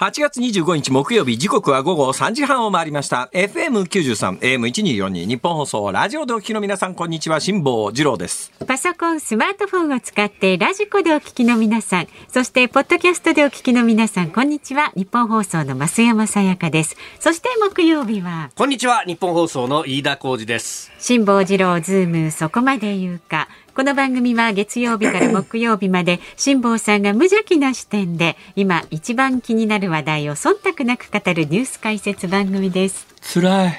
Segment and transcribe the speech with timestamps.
[0.00, 3.28] 8月25日木曜日時刻は午後3時半を回りました。
[3.34, 8.50] FM93 AM1242 ニッポン放送ラジオでお聞きの皆さんこんにちは辛坊治郎です。
[8.66, 14.90] パソコンスマートフォンを使ってラジコでお聞きの皆さんそしてポッドキャストでお聞きの皆さんこんにちは。
[14.96, 16.96] ニッポン放送の増山さやかです。
[17.18, 19.02] そして木曜日はこんにちは。
[19.02, 20.90] ニッポン放送の飯田浩司です。
[20.98, 23.48] 辛坊治郎ズームそこまで言うか
[23.80, 33.06] この番組は月曜日から木曜日まで辛坊さんが無邪気な視点で今一番気になる話題を忖度なく語るニュース解説番組です。
[33.22, 33.74] つらい。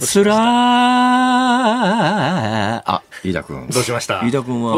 [0.00, 0.38] つらい。
[2.84, 3.68] あ、飯田君。
[3.70, 4.22] どうしました？
[4.26, 4.74] 飯田君は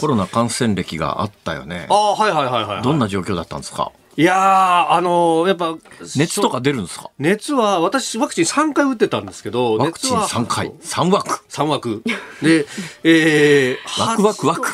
[0.00, 1.94] コロナ感染歴があったよねあ。
[1.94, 3.92] あはいはいはいはいどんな状況だったんですか？
[4.16, 5.74] いやーあのーやっぱ
[6.16, 7.10] 熱とか出るんですか？
[7.18, 10.70] 熱は私ワクチン3回打ってたんですけどワクチン熱は3回。
[10.70, 11.44] 3枠。
[11.48, 12.02] 3枠
[12.42, 12.66] で
[13.04, 14.68] えー、ワクワクワク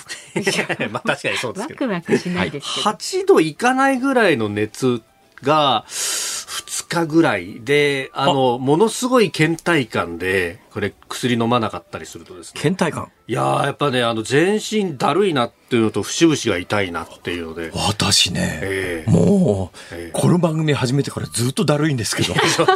[0.90, 2.90] まあ確かにそうですワけどクワクしないですけど。
[2.90, 5.02] 8度いかないぐらいの熱
[5.42, 12.60] が2日ぐらいであのものすごい倦怠感でこれ薬飲まなかったりするとですね。
[12.62, 13.10] 倦怠感。
[13.26, 17.72] いやーやっぱねあの全身だるいなっていうのと節々が痛いなっていうので。
[17.74, 19.10] 私ね、ええ。
[19.10, 20.18] もう、ええ。
[20.18, 22.32] この番組始めてからずっとだるいんですけど。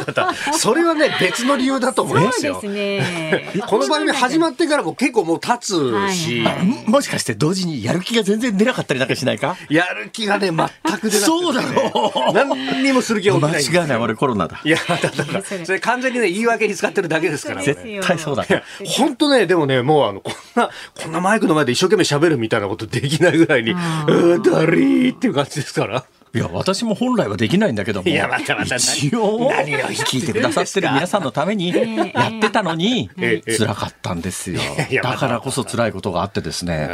[0.59, 2.59] それはね別の理由だと思いますよ。
[2.61, 3.61] そうですね。
[3.65, 5.73] この番組始まってからも結構もう経つ
[6.13, 9.55] し、はいももしかして同時にやる気が全然出なかったりなんかしないか？
[9.69, 12.33] やる気がね全く出なくて、ね、そうだろう。
[12.33, 13.81] 何にもする気が起き間ないんですよ。
[13.81, 13.97] 違いない。
[13.97, 14.61] 俺コロナだ。
[14.63, 18.43] いやだからそれ完全にね言い訳に使ってるだけですからね絶対そうだ
[18.85, 20.69] 本当ねでもねもうあのこんな
[21.03, 34.59] こんなマイクの前で一生懸命喋るみたいなことできないぐらいにうあーだりーっていう感じですからいや私も本来はできないんだけどもいやまたまた一応何を聞いてくださってる皆さんのためにえ やってたのにええ辛かったんですよ。
[35.03, 36.89] だからこそ辛いことがあってですね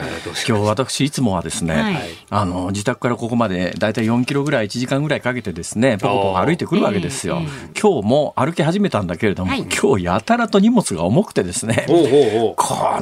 [0.45, 1.95] 今日私いつもはですね、はい。
[2.29, 9.61] あの自宅からここまでだいたい4キロぐらい1時間ぐらいかけてですねポコポコ歩いてくるわけですよ、ええ今日も歩き始めたんだけれども、はい。
[9.61, 11.93] 今日やたらと荷物が重くてですねこ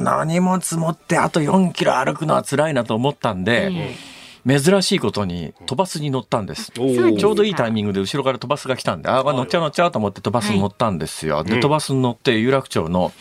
[0.00, 3.94] の荷物持ってあと4キロ歩くのは辛いなと思ったんで、え
[4.48, 6.72] 珍しいことに飛ばすに乗ったんです。
[6.72, 11.44] ちょうどいいタイミングで後ろから飛ばすが来たんで、ああ、乗っちゃう乗っちゃうと思って飛ばすに乗ったんですよ。
[11.44, 13.12] で、飛ばすに乗って有楽町の、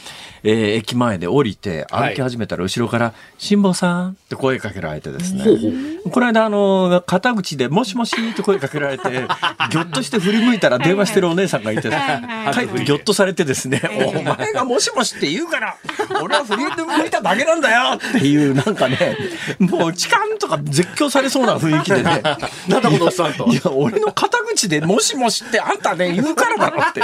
[0.44, 5.44] えー駅前で降りて歩き始めたら後ろから、辛坊さんって声かけられてですね。
[6.12, 9.10] この間、あの、肩口でもしもしって声かけられて、
[9.72, 13.82] ぎょっとして振り向いたら電話してるお姉さんがいて、はいはい帰ってぎょっとされてですね、
[14.16, 14.54] お前。
[14.54, 15.76] がもしもしって言うから、
[16.22, 17.96] 俺は振り向いただけなんだよ。
[17.96, 19.18] っていう、なんかね、
[19.60, 22.22] もう痴漢とか絶叫されそうな雰囲気でね、
[22.68, 23.48] なんだこのおっさんと。
[23.50, 27.02] いや、俺の肩口でもしもしってあんたね、言うからだろって。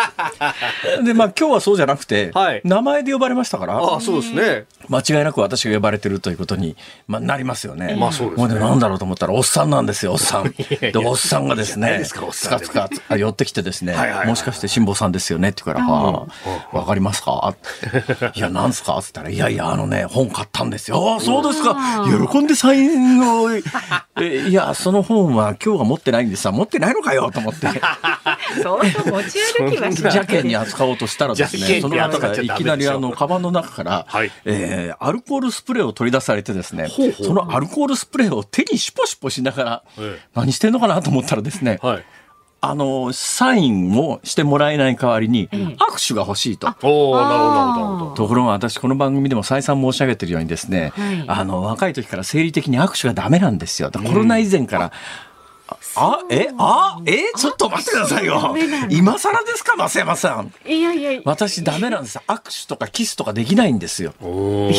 [1.04, 2.62] で、まあ今日はそうじゃなくて、はい。
[2.64, 4.66] 名前で呼ばれましたから、ああそうですね。
[4.90, 6.76] 間違いなく私が呼ばれてるということに、
[7.08, 7.96] まあ、なりますよね。
[8.00, 8.48] まあそうですね。
[8.48, 10.46] もうでなんだろうと思ったら、おっさんなんですよ、おっさん。
[10.82, 14.28] やで、おっさんがですね、すかおっつさんでかつかあ寄ってきてですねはいはいは、い。
[14.28, 16.28] もしかして辛坊さんですよねって言うから、は
[16.72, 17.56] あ、わかりますか？
[18.36, 18.98] いや、 なんすか？
[18.98, 21.14] って言ったら、いやいや、あのね、本買ったんですよ。
[21.14, 21.76] ああ、そうですか。
[22.30, 23.62] 喜んでサインを、え
[24.48, 27.68] いや、その本は今日は持ってないんでさ、持ってないのかよと思って。
[28.62, 34.32] そうそう持ち歩きはしない邪険に扱おうとしたらですね、その中扱っちゃダメでしょからいきなりあの、カバンの中から、はい。
[34.46, 40.30] えーアルコールスプレーを取り出されてですね、ほうほうそのアルコールスプレーを手にシュポシュポしながら、ええ。
[40.34, 42.06] 何してんのかなと思ったらですね、はい。
[42.66, 46.74] あの、サインをしてもらえない代わりに、え握手が欲しいと。
[46.82, 51.26] おおなるほどなるほどところが私この番組でも再三申し上げてるようにですね、はい。
[51.28, 53.90] あの若い時から生理的に握手がダメなんですよ。
[53.90, 54.92] だからコロナ以前から、
[55.96, 58.56] あ、え、あ、え、ちょっと待ってくださいよ。
[58.90, 60.52] 今更ですか、増山さん。
[60.70, 62.20] いやいや私ダメなんです。
[62.28, 64.14] 握手とかキスとかできないんですよ。
[64.20, 64.74] で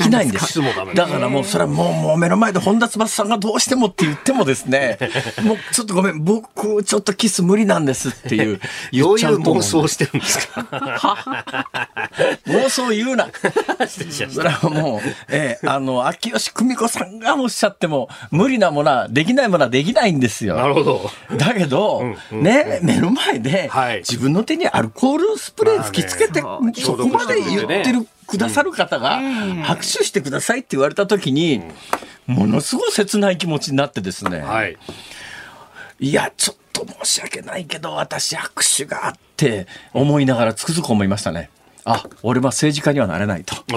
[0.00, 0.52] きないんでキす。
[0.54, 4.98] スもダメだからもうそれはもうもう目の前で本田翼さんがどうしてもって言ってもですね、
[5.42, 8.60] もうちょっとごめん、僕ちょっとキス無理なんですっていう
[8.92, 10.66] 言っどういう妄想をしてるんですか
[12.46, 13.28] 妄想言うな。
[14.30, 20.56] それはもう、ええあの、秋吉久美子さんがおっしゃっても、無理なものは、できないものはできないんですよ。
[20.56, 21.10] なるほど。
[21.36, 22.02] だけど、
[22.32, 23.98] ね、目の前で、はい。
[23.98, 31.62] 自分の手にアルコールスプレー吹きつけて、まあねそこまで言ってる、くださる方が、ん拍手してくださいって言われた時に、
[32.26, 34.76] ものすごい切ない気持ちになってですね、はい。
[36.00, 41.50] いや、ちょっと申し訳ないけど、私握手があって思いながらつくづく思いましたね。
[41.84, 43.56] あ、俺は政治家にはなれないと。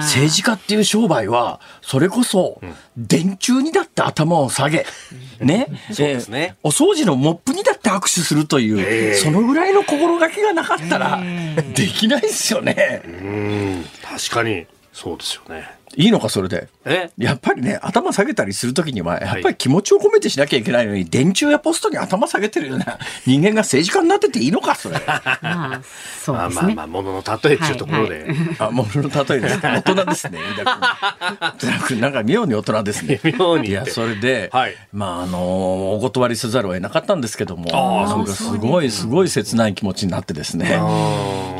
[0.00, 2.60] 政治家っていう商売は、それこそ、
[2.96, 4.86] 電柱にだって頭を下げ、
[5.40, 5.66] ね？
[5.92, 6.56] そうですね。
[6.62, 11.20] えーお掃除のモップにだって握手するという、ええそのぐらいの心がけがなかったら、
[11.74, 13.02] できないですよね。
[13.04, 13.84] うん。
[14.02, 15.68] 確かにそうですよね。
[15.96, 16.68] いいのか、それで。
[16.88, 17.10] え？
[17.18, 24.96] やっぱりね、頭下げたりするときには、やっぱり気持ちを込めてしなきゃいけないのに、電柱やポストに頭下げてるような 人間が政治家になってていいのか、それ。
[25.06, 25.80] まあ、
[26.20, 26.74] そうまあですね。
[26.74, 28.26] まあまあ、ものの例えっていうところで。
[28.58, 29.60] あ、ものの例えです。
[29.62, 31.70] 大人ですね、飯田君。
[31.72, 33.20] 飯田君、なんか妙に大人ですね。
[33.24, 40.80] 妙にいや、それで、はいまあ、あの、お断りせざるを得なかったんですけども、あーなんかすごい、すごい切ない気持ちになってですね。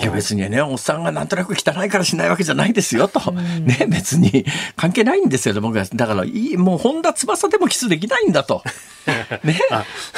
[0.00, 3.32] いや別にね、おっさんがなんとなく汚いからしないわけじゃないですよと。
[3.32, 4.44] ね、別に
[4.76, 5.84] 関係ないんですよ、僕は。
[5.94, 8.62] だから、いい、もう本田翼でもキスできないんだと。
[9.44, 9.58] ね、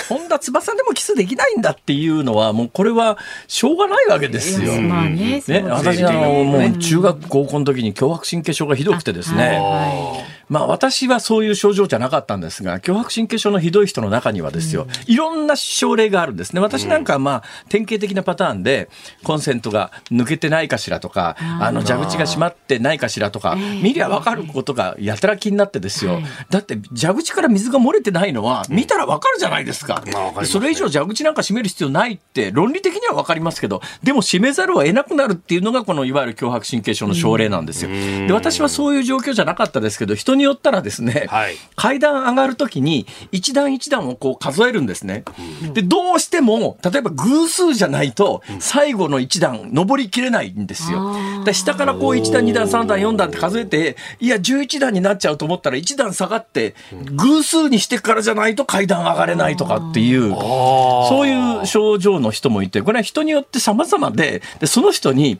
[0.08, 4.80] 本田翼でもキスできないんだっていうのは、もうこれはしょうがないわけですよ。
[4.80, 16.60] まあね、ね、私あのもう中学高校の時に強迫神経症がひどくてですね、はまあ私はそういう症状じゃなかったんですが、強迫神経症のひどい人の中にはですよ、いろんな症例があるんですね。
[16.60, 18.90] 私なんかはまあ典型的なパターンで、
[19.22, 26.20] コンセントが抜けてないかしらとか、あの蛇口が閉まってないかしらとか、見りゃわかることがやたら気になってですよ。
[26.50, 30.02] だって蛇口から水が漏れてないのは見たらわかるじゃないですか。
[30.44, 37.90] それ以上蛇口なんか閉める必要ないって論理的にはわかりますけど、でも閉めざるを得なくなるっていうのがこのいわゆる強迫神経症の症例なんですよ。
[38.26, 41.54] で、私はそういう状況じゃなかったですけど、人によったらですね、はい。
[41.76, 45.24] 階段上がるときに一段一段をこう数えるんですね。
[45.72, 51.14] で、どうしても、例えば偶数じゃないと、最後の一段登りきれないんですよ。
[51.44, 56.74] で下からこう一段、二段、三段、四段って数えて、いや、11段になっちゃうと思ったら一段下がって、
[57.12, 65.38] 偶数にしてからじゃないと階段上がれないとかっていう、そういう症状の人もいて、これは人によって様々で、で、その人に、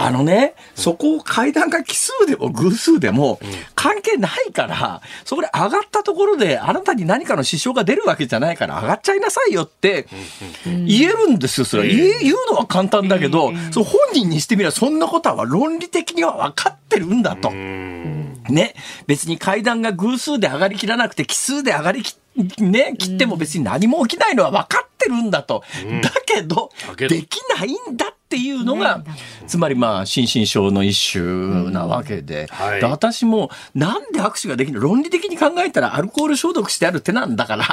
[0.00, 3.40] あのね、そこを階段が奇数でも偶数でも
[3.74, 10.06] 関係ないから、そこで上がったところであなたに何かの支障が出るわけじゃないから上がっちゃいなさいよって
[10.64, 11.64] 言えるんですよ。
[11.64, 17.50] それは言うのは簡単だけど、その本人にしてみればそんなことは論理的には分かってるんだと。
[17.50, 18.74] ね。
[19.08, 22.16] 別に階段が偶数で上がりきらなくて奇数で上がりき
[22.60, 25.64] ね、切っても別に何も起きないのは分かってるんだと。
[26.02, 29.02] だけどだけどできないんだっていうのが、
[29.46, 32.80] つまりまあ、心身症の一種なわけで、はい。
[32.82, 37.64] で私もなんで握手ができる論理的に考えたらアルコール消毒してある手なんだから、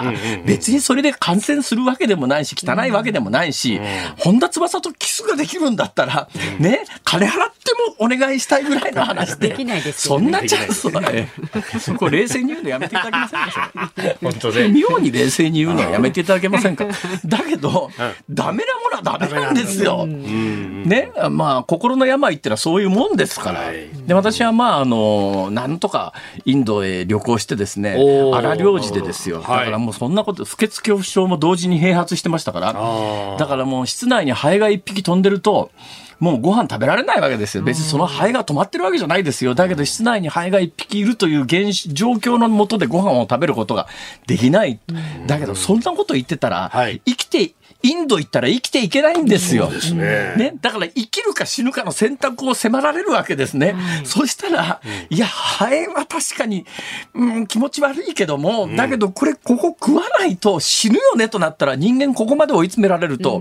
[0.46, 3.82] 別にそれで感染するわけでもないし、汚いわけでもないし、
[4.18, 9.50] 本田翼とキスができるんだったら、ね、金払ってもお願いしたいぐらいの話で。
[9.50, 11.28] できないですよそんなチャンスは、え
[11.76, 13.92] えそこ冷静に言うのやめていただけませんか？
[14.22, 14.70] 本当ね。
[14.70, 16.86] 妙に冷静に言うのはやめていただけませんか？
[17.26, 17.92] だけど、
[18.30, 20.08] ダメなものはダメなんですよ。
[20.46, 23.60] ね、まあ心の病ってのはそういうもんですから。
[23.60, 26.14] はいで私はまああのなんとか
[26.46, 27.98] インドへ旅行してですね
[28.34, 29.42] 荒領事でですよ。
[29.42, 32.74] だはいからもうそんなこと不潔恐怖症も同時に併発してましたから。
[32.76, 35.72] あだからもう室内にハエが一匹飛んでると。
[36.20, 37.64] もうご飯食べられないわけですよ。
[37.64, 39.54] 別にそのハエが止まってるわけじゃないですよ。
[39.54, 43.88] だけど室内にハエが一匹いるという現象状況のもとでご飯を食べることが
[44.26, 44.80] できない。
[45.28, 47.54] だけどそんなこと言ってたら、はい生きて、
[47.86, 49.70] インド行ったら生きていけないんですよ。
[49.70, 50.34] ですね。
[50.36, 53.76] ね、だから生きるか死ぬかの選択を迫られるわけですね。
[54.04, 56.66] そしたら、いや、ハエは確かに、
[57.14, 63.40] うん、気持ち悪いけども、だけどこれ、ここ食わないと死ぬよねとなったら人間ここまで追い詰められると、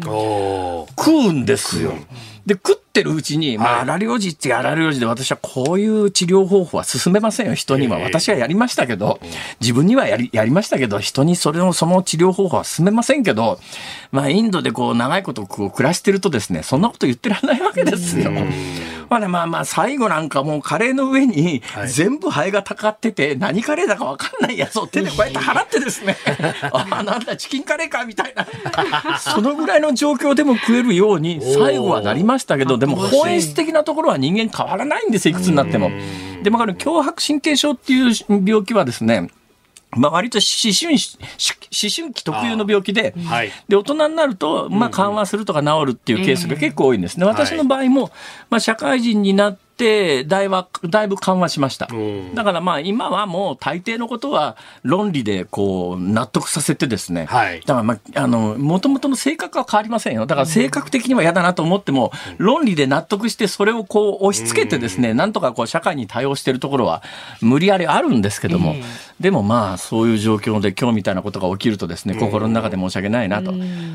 [0.99, 1.95] 食うんですよ。
[2.45, 3.83] で、食ってるうちに、まあ、はい。
[3.83, 7.99] 荒療治って荒療治で私はこういう治療方法は進めませんよ、人には。
[7.99, 8.05] ええ。
[8.05, 9.19] 私はやりましたけど、
[9.61, 13.59] 自分にはやり、やりましたけど、人にそれの、その治療方法は進めませんけど、
[14.13, 18.31] まあ、インドでこう、長いことこう暮らしてるとですね、そんなこと言ってられないわけですよ。
[19.11, 21.89] まあね、まあまあ、最後なんかもうカレーの上にはい。
[21.89, 26.17] 全部ハエがたかってて、何カレーだかわかんないやつを手でこうやって払ってですね、
[26.73, 29.19] ああ、なんだ、チキンカレーか、みたいな。
[29.19, 35.91] そのぐらいの状況でも食えるように、最後はなりましたけど、でも本質的なところは人間変わらないんですよ、いくつになっても。
[36.43, 39.31] でも、この強迫神経症っていう病気はですね、
[39.97, 43.51] まあ、割と思春期、思春期特有の病気で、はい。
[43.69, 47.25] で、大人になると、まあ、緩和するとか治るっていうケースが結構多いんですね。
[47.25, 48.11] 私の場合も、
[48.51, 51.87] まあ、社会人になって、だいぶ、だいぶ緩和しました。
[51.87, 57.27] んだからまあ、今はもう大抵のことは論理でこう、納得させてですね。
[57.27, 60.27] はいだからまあ、あの、もともとの性格は変わりませんよ。
[60.27, 67.03] だから性格的には嫌だなと思っても、論理で納得して、それをこう、押し付けてですね、なんとかこう、社会に対応しているところは、
[67.41, 68.77] 無理やりあるんですけども、
[69.21, 73.53] でもまあ、そういう状況で今日みたいなことが起きるとですね、心の中で申し訳ないなと。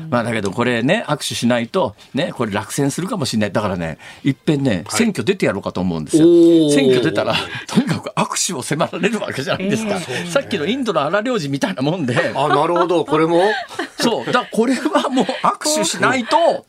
[0.08, 3.52] まあ、だけどこれね、握手しないと、ね、これ落選するかもしれない。
[3.52, 6.70] だからね、いっぺんね、選挙出てやろうかと思うんですよ。
[6.70, 7.34] 選挙出たら、
[7.66, 10.00] とにかく握手を迫られるわけじゃないですか。
[10.28, 13.04] さっきのインドの荒領事みたいなもんで、あ、なるほど。
[13.04, 13.42] これも？
[14.00, 14.32] そう。
[14.32, 16.66] だこれはもう握手しないと、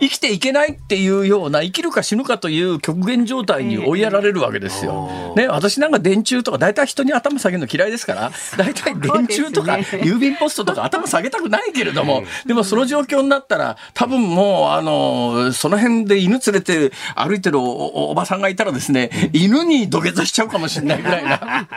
[0.00, 5.34] 生きていけないっていうような生きるか死ぬかという極限状態に追いやられるわけですよ。
[5.36, 21.68] ね、私なんか電柱とか大体人に頭下げるの嫌いですから大体電柱とか郵便ポストとか頭下げたくないけれども、 でもその状況になったら多分もうあのその辺で犬連れて歩いてるおばさんがいたらですね犬に土下座しちゃうかもしれないぐらいな。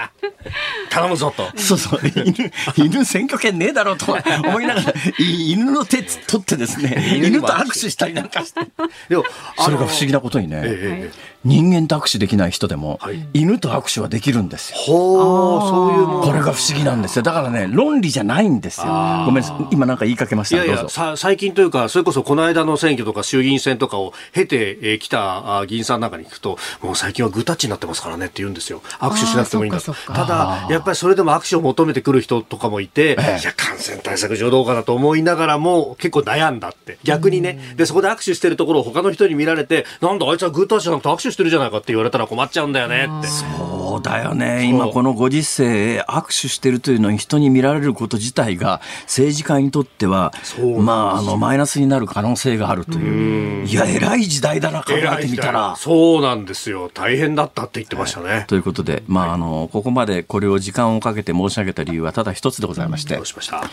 [0.89, 1.49] 頼むぞと。
[1.57, 2.01] そうそう。
[2.03, 8.61] 犬、犬選挙権ねえだろうと思いながら、犬の手取ってですね、犬と握手したりなんかして。
[9.09, 9.25] でも、
[9.57, 11.11] それが不思議なことにね、ええ、
[11.45, 14.77] 人間と握手できない人でも、はい、犬と握手はできるんですよ。
[14.77, 17.23] ほう、そういうもこれが不思議なんですよ。
[17.23, 18.87] だからね、論理じゃないんですよ。
[19.25, 20.63] ごめん今なんか言いかけました。
[20.63, 28.81] いやいや最近というか、それこそこの間の選挙とか衆議院選とかを経てき、えー、た議員さんなんかに聞くと、もう最近はグータッチになってますからねって言うんですよ。
[28.99, 29.79] 握手しなくてもいいんだ。
[29.79, 36.97] ただ、やっぱりそれでも握手を求めてくる人とかもいて、ええ、いや、感染対策上どうかなと思いながらも、結構悩んだって。
[37.03, 43.27] 逆にね、で、そこで握手してるところを他の人に見られて、なんだあいつはグータッチじゃなくて握手してるじゃないかって言われたら困っちゃうんだよねって。
[43.27, 44.65] そうだよね。
[44.65, 50.33] 今このご時世、握手してるというのに人に見られること自体が、政治家にとっては、
[50.79, 53.67] まあ、あの、マイナスになる可能性があるという。
[53.67, 55.75] いや、偉い時代だな、考えてみたら。
[55.77, 56.89] そうなんですよ。
[56.93, 58.45] 大変だったって言ってましたね。
[58.47, 63.15] ということで、まあ、あの、ここまでこれを時間をかけて申し上げた理由はただ一つでございまして。
[63.15, 63.63] どうしました？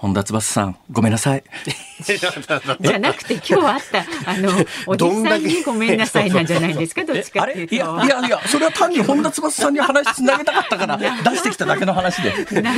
[0.00, 1.44] 本田翼さん、ごめんなさい。
[2.80, 4.48] じゃなくて、今日あった、あの、
[4.86, 7.74] おじさんにごめんなさいなんじゃないですか、どっちかっていうと。
[7.74, 11.04] いや、いや、いや、それは単に本田翼さんに話つなげたかったから、出
[11.36, 12.32] してきただけの話で。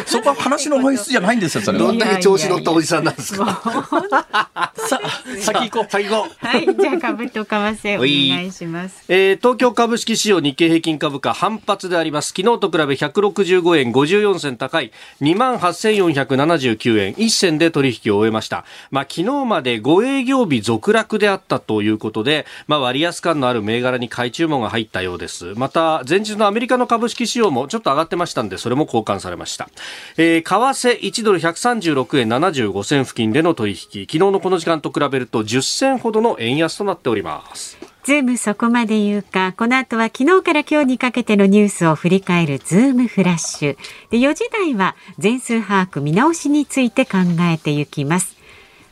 [0.05, 1.85] そこは話の本質じゃないんですよ、それは。
[1.87, 4.73] どんだけ調子乗ったおじさんなんですか？
[4.75, 5.00] さ
[5.38, 6.47] 先行こう、先行こう。
[6.47, 8.00] はい、じゃあ、株と為替お
[8.35, 9.05] 願いします。
[9.09, 12.33] えー、東京株式市場日経平均株価反発であります。
[12.37, 17.12] 昨日と比べ165円54銭高い、28,479円。
[17.19, 18.64] 一銭で取引を終えました。
[18.90, 25.54] まあ、昨日まで5営業日続落であったということで、まあ、割安感のある銘柄に買い注文が入ったようです。
[25.57, 29.69] また、前日のアメリカの株式市場もちょっと上がってましたんで、それも好感されました。
[30.16, 37.91] えー、為替1ドル136円75銭付近での取引、昨日のこの時間と比べると10銭ほどの円安となっております。
[38.04, 43.76] ズームそこまで言うか、この後は昨日から今日にかけてのニュースを振り返るズームフラッシュ。
[44.11, 48.37] で、4時台は全数把握見直しについて考えていきます。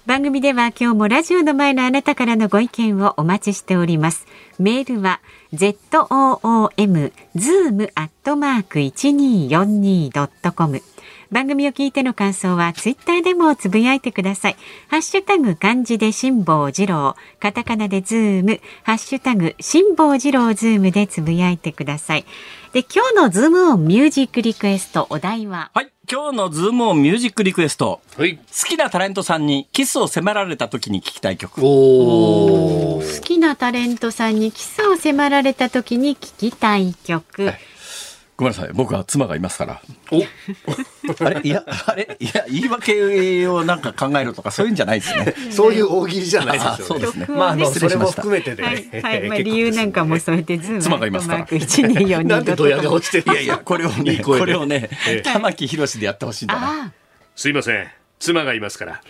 [0.07, 4.29] 番組では今日もラジオの前のあなたからのご意見をお待ちしております。
[4.59, 5.21] メールは
[5.53, 10.83] zoom zoom アットマーク 1242.com
[11.31, 14.57] 番組を聞いての感想はツイッターでもつぶやいてください。
[14.89, 22.25] ハッシュタグ漢字で辛坊治郎、カタカナでズーム、ハッシュタグ辛坊治郎ズームでつぶやいてください。
[22.73, 25.71] で、今日のズームオンミュージックリクエストお題は？
[25.75, 25.91] はい。
[26.11, 28.01] 今日のズームオンミュージックリクエスト。
[28.17, 28.37] はい。
[28.37, 31.61] 好きなタレントさんにキスを迫られた時に聞きたい曲。
[31.65, 33.01] おお。
[33.01, 37.45] 好きなタレントさんにキスを迫られた時に聞きたい曲。
[37.47, 37.59] はい
[38.41, 38.71] ごめんなさい。
[38.73, 39.83] 僕は妻がいますから。
[40.11, 40.23] お。
[41.23, 41.41] あれ？
[41.45, 42.17] いやあれ？
[42.19, 45.35] いや言い訳をなんか考えるとかそういうんじゃないですね。
[45.53, 47.27] そういう大喜利じゃないですよ、ね、そうですね。
[47.29, 51.41] まああのそれも含めてで、はい、はい、 まあ理由なんかもそうやってズーム妻がいますから。
[52.25, 54.89] なんでドヤ顔していやいやこれをねこれをね
[55.23, 56.93] 玉木宏でやってほしいんだな
[57.37, 57.89] すいません。
[58.19, 59.03] 妻がいますから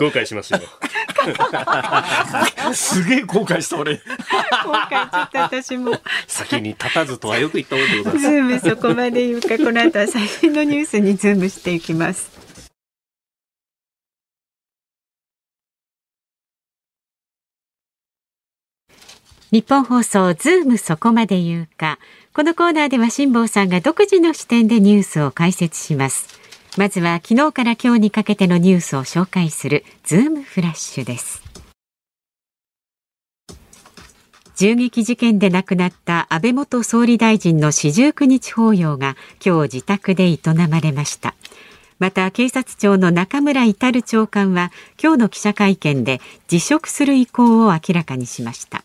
[0.00, 0.60] 後悔しますよ。
[2.72, 3.96] すげえ後悔した俺。
[3.96, 6.00] 後悔しちゃった私も。
[6.26, 8.20] 先に立たずとはよく言ったことでございます。
[8.20, 12.30] ズームそこまで言うかこの後は最新のニュースにズームしていきます。
[19.52, 21.98] ニッポン放送ズームそこまで言うか。
[22.32, 26.39] このコーナーでは辛坊さんが独自の視点でニュースを解説します。
[26.76, 31.42] まずは昨日から今日にかけてのニュースを紹介するズームフラッシュです。
[34.56, 41.34] 銃撃事件で亡くなった安倍元総理大臣の四十九日法要が今日自宅で営まれました。
[41.98, 44.70] また警察庁の中村格長官は
[45.02, 48.84] 今日の記者会見で辞職する意向を明らかにしました。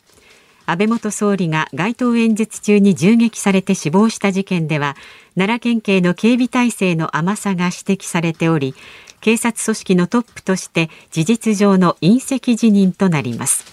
[0.65, 4.95] 安倍元総理が街頭演説中に銃撃されて死亡した事件では
[5.35, 8.73] 奈良県警の警備体制の甘さが指摘されており
[9.21, 13.65] 警察組織のトップとして事実上の隕石辞任となります。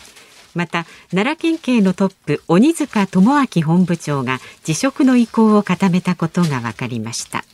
[0.54, 7.44] また奈良県警のトップ鬼塚智明本部長が辞職の意向を固めたことが分かりました。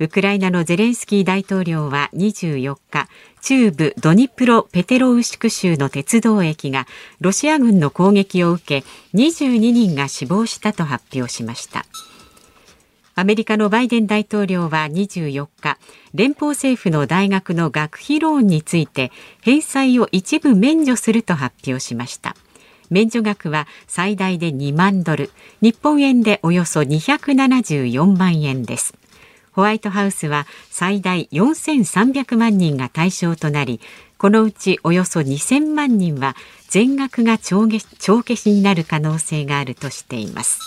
[0.00, 3.06] ウクライナのゼレンスキー大統領は24日
[3.42, 6.86] 中部ドニプロペテロウシク州の鉄道駅が
[7.20, 11.84] ロシア軍の攻撃を受け22人が死亡したと発表しました
[13.14, 15.76] アメリカのバイデン大統領は24日、
[16.14, 22.34] 連邦政府の大学の学費ローンについて返済を一部免除すると発表しました。
[22.88, 25.30] 免除額は最大で2万ドル、
[25.60, 28.99] 日本円でおよそ274万円です。
[29.52, 33.80] ホワイトハウスは最大4300万人が対象となり、
[34.18, 36.36] このうちおよそ2000万人は
[36.68, 40.60] 全額が帳消しになる可能性があるとしています。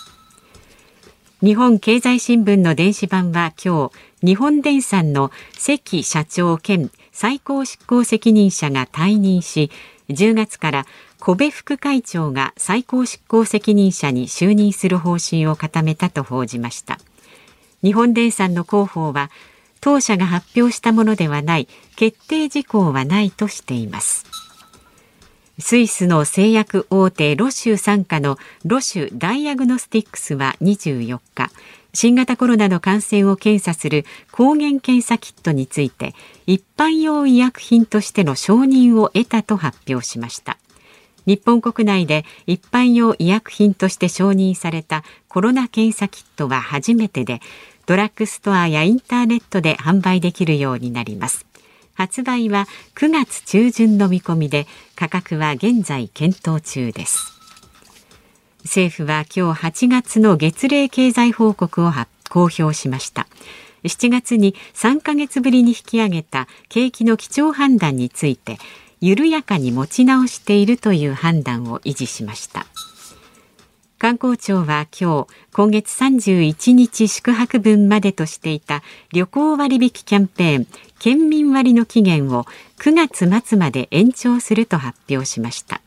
[1.41, 3.89] 日本経済新聞の電子版は今
[4.21, 9.69] 日、日本電産の関社長兼最高執行責任者が退任し、
[10.09, 10.85] 10月から
[11.19, 16.99] 小部副会長が最高執行責任者に就任する方針を固めたと報じました。
[17.83, 19.29] 日本電産の広報は、
[19.81, 24.25] 当社が発表したものではない決定事項はないとしています。
[25.59, 31.51] スイスの製薬大手ロシュ傘下のロシュダイアグノスティックスは24日、
[31.95, 36.15] 新型コロナの感染を検査する抗原検査キットについて
[36.47, 40.57] 一般用医薬品としての承認を得たと発表しました
[41.27, 47.41] 日本国内で一般用医薬品として承認されたコロナ検査キットは初めてで
[47.85, 51.45] ドラッグストアやインターネットで販売できるようになります。
[51.95, 57.33] 発売は9月中旬の見込みで価格は現在検討中です。
[58.63, 61.91] 政府は今日8月の月例経済報告を
[62.29, 63.27] 公表しました。
[63.83, 68.57] 7月に3ヶ月ぶりに引き上げた景気の基調判断について
[69.01, 72.65] 緩やかに持ち直しているという判断を維持しました。
[74.03, 78.83] 観光庁は今日今月31日宿泊分までとしていた
[79.13, 80.67] 旅行割引キャンペーン
[80.99, 82.43] 県民割の期限を
[82.79, 85.79] 9月末まで延長すると発表しました。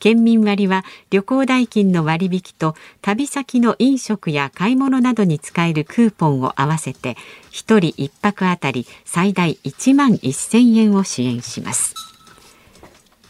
[0.00, 7.16] 県民割は旅行代金の割引と旅先の飲食や買い物などに使えるクーポンを合わせて
[7.52, 12.15] 1人1泊あたり最大1万1000円を支援します。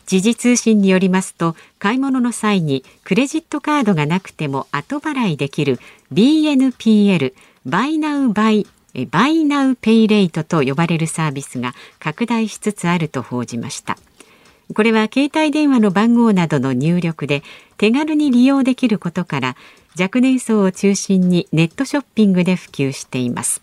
[0.07, 5.79] 時事通信によりますと買い物の際にクレジットカードがなくても後払いできる
[6.13, 7.35] BNPL
[7.67, 8.67] バイナウバイ
[9.11, 13.99] バイナウペイレイトと呼ばれるサービスが拡大しつつあると報じました。
[14.75, 17.43] これは携帯電話の番号などの入力で
[17.76, 19.57] 手軽に利用できることから
[20.00, 23.61] 若年層を中心にネットショッピングで普及しています。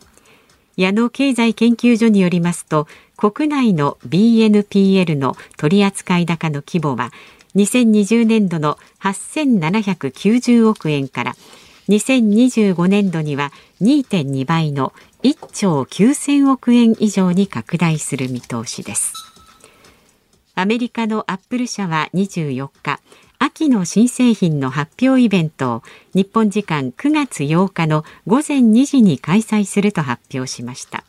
[0.76, 7.12] 矢野経済研究所によりますと国内の BNPL の取扱高の規模は
[7.56, 11.36] 2020年度の8790億円から
[11.90, 19.14] 2025年度には2.2倍の1兆9000億円以上に拡大する見通しです。
[20.56, 23.00] アメリカのアップル社は24日
[23.40, 31.04] 秋の新製品の発表イベントを日本時間9月8日の午前2時に開催すると発表しました。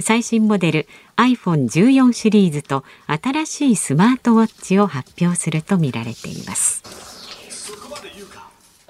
[0.00, 6.82] 最新モデル iPhone14 シリーズと新しいスマートウォッチを発表するとみられています。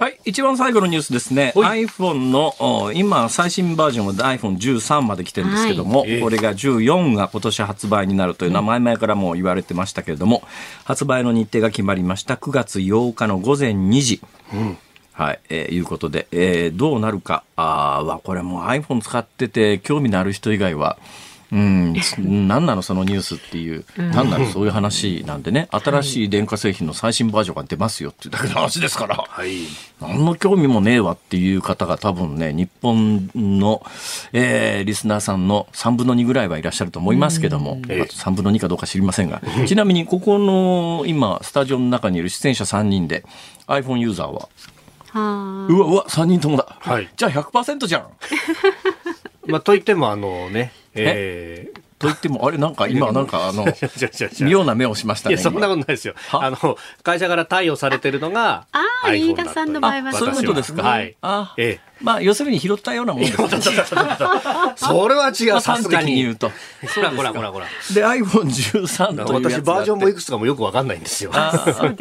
[0.03, 1.53] はい、一番最後のニュースですね。
[1.55, 10.43] iPhone の今最新バージョンは iPhone13 まで来てるんですけども、はい、これが14が今年発売になるというのは前々からも言われてましたけれども、
[10.85, 12.35] 発売の日程が決まりました。
[12.35, 14.21] 9月8日の午前2時。
[14.53, 14.79] うん。
[15.13, 20.99] はい、えー、いうことで、えー、どうなるか、あは、これもう iPhone 使ってて興味のある人以外は、
[21.53, 21.95] うん、
[22.49, 29.67] 何なのそのニュースっていう、何なのそういう話なんでね、新しい電化製品の最新バージョンが出ますよっていうだけの話ですから、はい、
[30.01, 33.85] 何の興味もねえわっていう方が多分ね、日本の、
[34.33, 43.27] えー、リスナーさんの3分の2ぐらいはいらっしゃると思いますけども、あと3分の2かどうか知りませんが、 ちなみにここの今、スタジオの中にいる出演者3人で
[43.67, 44.49] iPhone ユーザーは。
[45.15, 48.07] うわうわ3人ともだ、はい、じゃあ100%じゃん
[49.47, 51.71] まあといってもあのねえ？
[51.75, 53.65] ー、と言っても、あれなんか今なんかあの、
[54.41, 55.35] 妙な目をしましたね。
[55.37, 56.15] いや、そんなことないですよ。
[56.33, 60.83] あの、会社から貸与されてるのが、ああ、飯田さんの場合はそういうことですか？
[60.83, 61.17] はい。
[61.23, 61.92] あええ。
[62.03, 63.37] まあ、要するに拾ったようなもんです。
[64.77, 66.51] それは違う、さすがに言うと。
[66.95, 67.67] ほらほらほらほら。
[67.95, 71.31] で、iPhone13 と私バージョンもいくつかもよくわかんないんですよ。
[71.35, 71.53] あ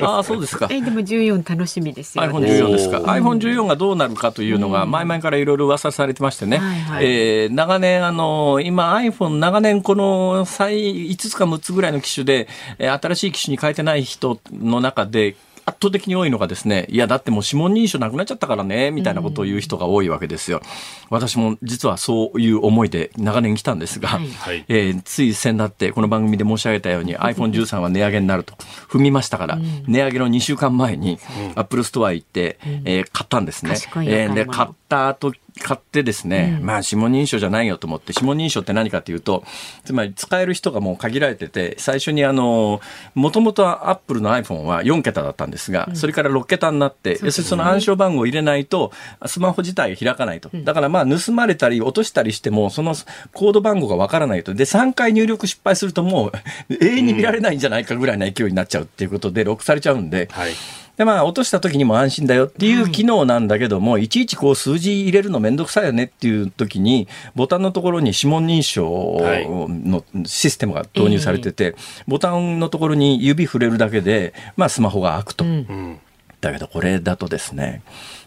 [0.02, 0.68] あ、そうですか。
[0.70, 2.24] え、でも14楽しみですよ。
[2.24, 2.98] iPhone14 ですか。
[3.00, 6.62] iPhone14 がどうなるかというのが、前々からいろいろ噂されてましてね。
[7.00, 12.48] え長年、あの、今 iPhone 長年この最5つか6つぐらいの機種で、
[12.80, 15.36] 新しい機種に変えてない人の中で、
[15.66, 20.62] 圧倒的に多いのがですね、いや、だってもう指紋認証なくなっちゃったからね、みたいなことを言う人が多いわけですよ。
[21.10, 28.54] 私も実はそういう思いで長年来たんですが、はい、えー、つい先だってこの番組で申し上げたように iPhone13 は値上げになると
[28.90, 31.20] 踏みましたから、うん、値上げの2週間前に
[31.56, 33.72] アップルストア行って、うん、えー、買ったんですね。
[33.72, 39.44] えー、で、買った後買ってですね、まあ指紋認証じゃないよと思って、指紋認証って何かっていうと、
[39.84, 42.82] つまり使える人がもう限られてて、最初にあの、
[43.16, 48.92] もともとアップルの iPhone は4桁だったんですが、それから6桁になって、要するにその暗証番号を入れないと、
[49.26, 50.50] スマホ自体開かないと。
[50.54, 52.96] だからまあ盗まれたり落としたりしても、その
[53.34, 54.54] コード番号がわからないと。
[54.54, 56.32] で、3回入力失敗するともう
[56.82, 60.52] 永遠に見られないんじゃないかぐらいな勢いになっちゃうっていうことで、ロックされちゃうんで、はい。
[60.98, 69.20] で、まあ、落とした時にも安心だよっていう機能なんだけども、いちいちこう数字入れるのめんどくさいよねっていう時に、ボタンのところに指紋認証
[69.68, 71.76] のシステムが導入されてて、
[72.08, 75.44] ボタンのところに指触れるだけで、まあ、スマホが開くと。
[75.44, 76.00] うん。
[76.42, 77.84] だけど、これだとですね、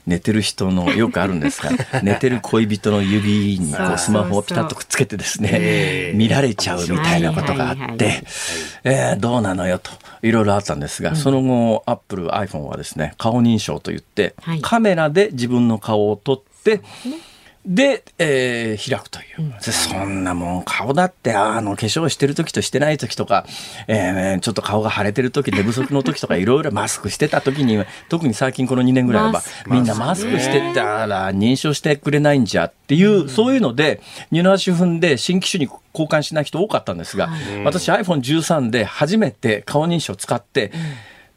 [0.07, 1.70] 寝てる人のよくあるんですが、
[2.03, 8.22] 寝てる恋人の指にこうスマホをピタッとくっつけてですね、見られちゃうみたいなことがあはいはいはいって、
[8.85, 9.90] えーどうなのよと、
[10.22, 16.53] いろいろあったんですが、その後、アップル iPhone はですね、顔認証といってはい、カメラで自分の顔を撮って、
[17.66, 19.55] で、えー開くという。
[19.64, 23.46] でそんなもん、顔だって、あの、化粧してる時としてない時とか、
[23.88, 37.31] えーちょっと顔が腫れてる時、寝不足の時とか、いろいろ マスクしてた時に、特に最近この2年ぐらいはみんなマスクしてたら認証してくれないんじゃっていう、そういうので、二の足踏んで新機種に交換しない人多かったんですが、
[37.64, 40.70] 私 iPhone13 で初めて顔認証使って、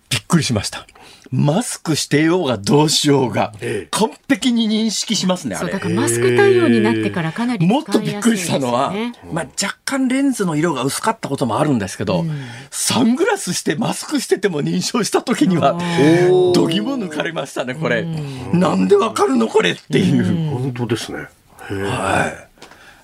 [0.09, 0.85] びっくりしました。
[1.31, 5.73] マスクしてようがどうしようがええ、完璧に認識しますね、あそうれ。
[5.73, 8.93] だからマスク対応になってからかなり使いもっとびっくりしたのは、
[9.31, 12.25] まあ、若干レンズの色が薄かったこともあるんですけど、
[12.71, 15.73] サングラスしてマスクしてても認証した時には、
[16.53, 18.03] どぎも抜かれましたね、これ。
[18.53, 20.49] なんでわかるのこれっていう。
[20.51, 21.27] 本当ですね。
[21.57, 22.46] はい。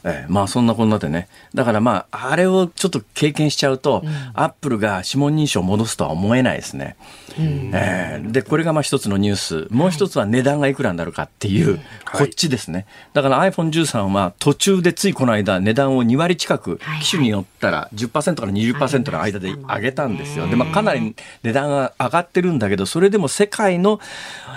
[0.06, 1.28] ええまあそんなこんなでね。
[1.54, 6.96] だからまあ、あれをちょっと経験しちゃうと、アップルが指紋認証を戻すとは思えないですね。
[7.38, 9.68] ええで、これがまあ一つのニュース。
[9.72, 11.80] もう一つは値段がいくらになるかっていう、
[12.12, 12.86] こっちですね。
[13.14, 20.48] だから iPhone13 は途中でついこの間値段を2割近く機種によったら10%から20%の間で上げたんですよ。
[20.48, 24.00] で、まあかなり値段が上がってるんだけど、それでも世界の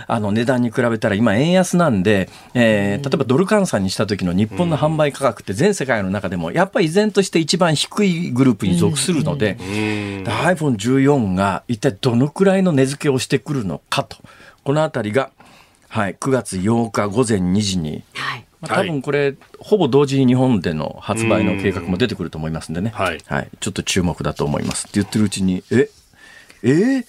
[0.08, 14.16] あの値段に比べたら今円安なんで、えー例えばドル換算にした時の日本の販売価格って全世界の中でもやっぱり依然として一番低いグループに属するので、で iPhone14 が一体どのくらいの値付けをしてくるのかと。
[14.64, 15.30] このあたりが、
[15.88, 18.44] はい、9月8日午前2時に、はい。
[18.60, 22.90] まあ多分これ、ほぼ同時に日本での発売の計画も出てくると思いますんでね。
[22.94, 23.18] はい
[23.60, 24.88] ちょっと注目だと思います。
[24.88, 25.88] って言ってるうちに、え？
[26.64, 27.04] え？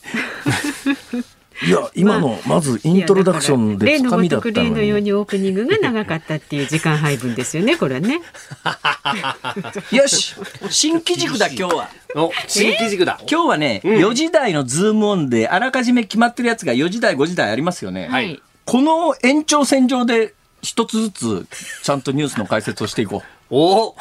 [1.65, 4.75] いや、今の、まずイントロダクションで例のごつかみだとく例ったのに。
[4.75, 8.21] のようにオープニングが長かったっていう時間配分ですよね、これね。
[9.91, 10.35] よし
[10.69, 11.89] 新機軸だ、今日は。
[12.15, 13.19] お、新機軸だ。
[13.29, 18.07] 今日はね、4時台のズームオンで、あらかじめ決まってるやつが4時台、5時台ありますよね。
[18.07, 18.39] はい。
[18.65, 21.47] この延長線上で、一つずつ、
[21.83, 23.93] ちゃんとニュースの解説をしていこおう。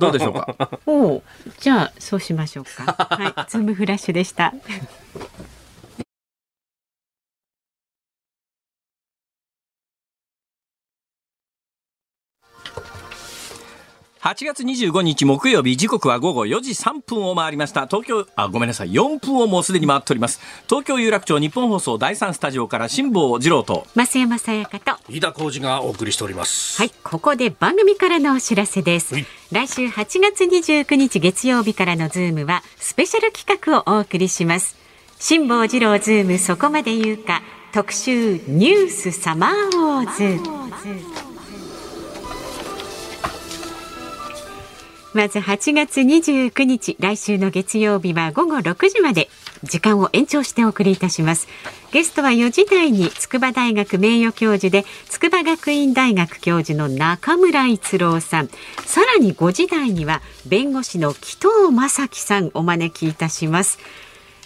[0.00, 0.56] どうでしょうか？
[0.86, 1.22] おう
[1.60, 3.06] じゃあ、そうしましょうか。
[3.10, 3.50] はい。
[3.50, 4.54] ズームフラッシュでした。
[14.24, 24.96] 8月25日木曜日時刻は午後4時3分を回りました東京あごめんなさい4分をもうすでに回っております東京有楽町日本放送第3スタジオから辛坊治郎と増山さやかと。
[25.12, 26.80] 飯田浩司がお送りしております。
[26.80, 29.12] はい、ここで番組からのお知らせです。
[29.12, 34.74] はい来週8月29日月曜日からのズームはスペシャル企画をお送りします。
[35.20, 37.42] 辛坊治郎ズームそこまで言うか
[37.74, 41.33] 特集ニュースサマーウォーズ。
[45.14, 49.28] まず8月29日来週の月曜日は午後6時まで
[49.62, 51.46] 時間を延長してお送りいたします。
[51.92, 58.48] ゲストは4時台に筑波大学名誉教授で筑波学院大学教授の中村逸郎さん。
[58.84, 63.78] さらに5時台には弁護士の紀藤正樹さんお招きいたします。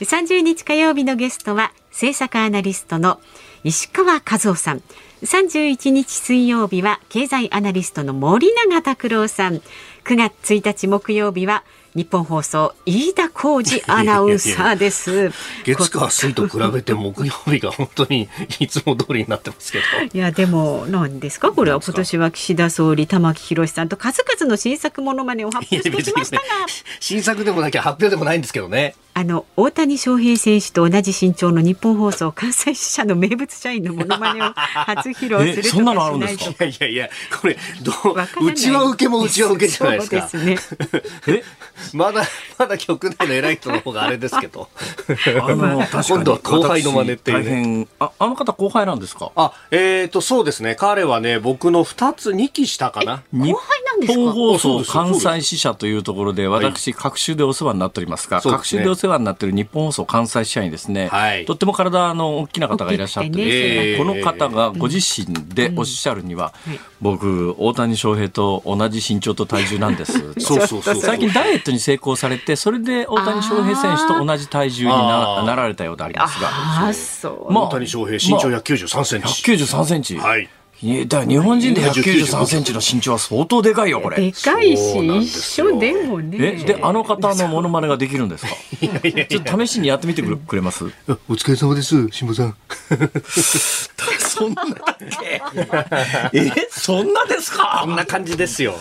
[0.01, 3.21] 30日火曜日のゲストは政策アナリストの
[3.65, 4.83] 石川和夫さん。
[5.23, 9.61] 31日水曜日は経済アナリストの森永卓郎さん。
[10.09, 15.31] 9月1日木曜日は日本放送飯田浩二アナウンサーです
[15.67, 18.27] 月火水と比べて木曜日が本当に
[18.59, 19.85] いつも通りになってますけど。
[20.11, 21.53] いやでも何ですか？
[21.53, 26.43] これは今年は岸田総理玉木宏さんと数々の新作ものまねを発表してきましたが
[27.01, 28.95] 新作でもなきゃ発表でもないんですけどね。
[29.19, 36.45] あの大谷翔平選手と同じ身長の日本放送関西支社の名物社員のモノマネを初披露するとかそんなのあるんですか？
[36.45, 37.93] しないいやいやいや、これ、ど
[38.45, 40.29] ううちは受けもうちは受けじゃないですか？
[40.29, 40.79] そうですね。
[41.27, 41.43] え？
[41.95, 42.23] まだ、
[42.59, 44.69] まだ局内の偉い人の方があれですけど。
[46.07, 49.33] 今度は後輩の真似っていうね私大変ああの方後輩なんですか？
[49.35, 50.77] あ、えーと、そうですね。
[50.77, 53.25] 彼はね、僕の2つ、2期下かな。
[53.33, 54.21] 日後輩なんですか？
[54.21, 66.53] 本放送関西支社というところで、私、各週でお世話になっておりますが、ね週でお世話になっている日本放送関西支社にですね、はいとっても体の大きな方がいらっしゃって大きくてねええこの方がご自身でおっしゃるには、
[67.01, 70.13] 僕、大谷翔平と同じ身長と体重なんです。
[70.41, 70.95] そうそうそう。
[70.97, 77.53] 最近ダイエットに成功されて、それで大谷翔平選手と同じ体重にあなーなられたようでありますが、ああそう。
[77.53, 79.53] まあ大谷翔平、身長193センチ。
[79.53, 80.17] 193センチ。
[80.17, 80.49] はい。
[80.81, 84.17] いやだ日本人で193センチの身長は相当でかいよ、これ。
[84.17, 85.29] でかいし一
[85.63, 86.39] 緒でもね。
[86.41, 88.51] え、で、あの方のモノマネができるんですか？
[89.29, 90.85] ちょっと試しにやってみてくれくれます？
[90.85, 90.89] お
[91.33, 92.57] 疲れ様です、辛坊さん。
[94.39, 95.43] そんなだっけ？
[96.39, 97.81] え、そんなですか？
[97.85, 98.75] こんな感じですよ。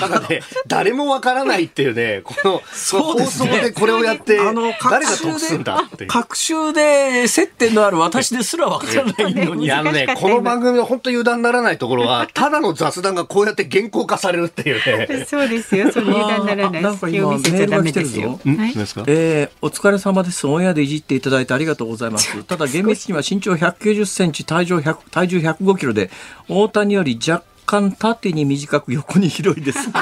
[0.00, 6.10] ただね、誰もわからないっていうね、この、そうですね放送でこれをやって、あの、誰が得すんだっていう。
[6.10, 9.64] 各週で接点のある私ですらわからないのに。
[9.64, 15.24] いや、あのねこの番組の本当油断ならないところは、 ただの雑談がこうやって原稿化されるっていうね。
[15.28, 15.90] そうですよ。
[15.92, 16.80] それ油断ならない。
[16.80, 18.40] あなんか今隙を見せちゃダメですよ。
[18.44, 18.74] メはい。
[18.74, 19.04] ですか？
[19.06, 20.46] えー、お疲れ様です。
[20.46, 22.42] オンエアでいじっていただいてありがとうございます。
[22.44, 26.10] ただ厳密には身長190センチ、体重100、体重105キロで、
[26.48, 29.78] 大谷より若干縦に短く横に広いです。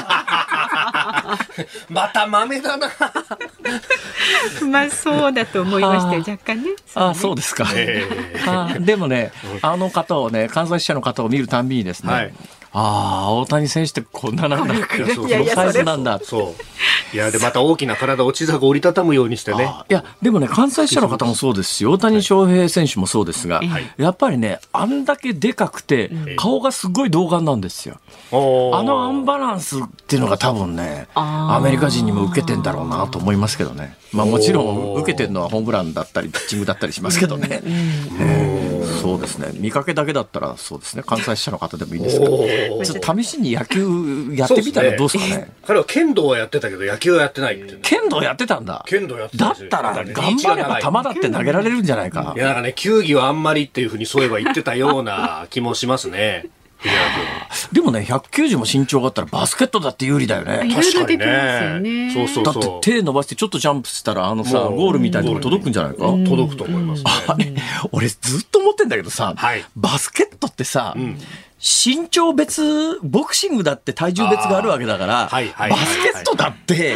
[1.89, 2.89] また豆だな。
[4.67, 6.19] まあそうだと思いましたよ。
[6.21, 6.71] 若干ね。
[6.95, 7.67] あそうですか。
[8.47, 9.31] あでもね、
[9.61, 12.33] あの方をね、関西支社の方を見るたんびにですね、はい
[12.71, 14.73] ああ、大谷選手ってこんななんだ。
[14.73, 16.19] こいやそういやいやのサイズなんだ。
[16.23, 17.15] そう。
[17.15, 19.65] いや、で、また大きな体を小さく折りたたむようにしてね。
[19.65, 27.99] あいや、でもね、関西支社の方もそうですし、大谷翔平選手もそうですが、はいやっぱりね、あんだけでかくて、顔がすごい童顔なんですよ。
[28.31, 33.97] あのアンバランスっていうのが多分ね、アメリカ人にも受けてんだろうなと思いますけどね。
[34.11, 37.61] まあもちろん受けてるのはホームランだったり、ピッチングだったりしますけどね。
[38.19, 39.51] えーそうですね。
[39.53, 41.03] 見かけだけだったらそうですね。
[41.05, 42.37] 関西支社の方でもいいですけど、
[42.83, 45.51] ちょっと試しに野球やってみたらどうですかね？
[45.65, 47.79] 彼は剣道はやってたけど野球はやってないってね。
[47.81, 48.83] 剣道やってたんだ。
[48.87, 52.39] 剣道やってただったら頑張れば球だって投げられるんじゃないかい。
[52.39, 56.47] や、なんかね、球技はあんまりっていうふうにそういえば言ってたような気もしますね。
[56.79, 57.29] 藤原
[57.73, 60.65] でもね、190も身長があったらバスケットだって有利だよね。
[60.65, 62.13] いろいろできますよね。
[62.13, 62.91] そうそうだって。
[62.91, 67.11] 手伸ばしてちょっとジャンプしたら、あのさ、ゴールみたいなとこ届くんじゃないか、届くと思いますね。
[67.27, 67.53] あれ、
[67.91, 70.95] 俺ずっと思ってんだけどさ、はいバスケットってさ、
[71.59, 76.95] 身長別、ボクシングだって体重別があるわけだから、はいはいバスケットだって、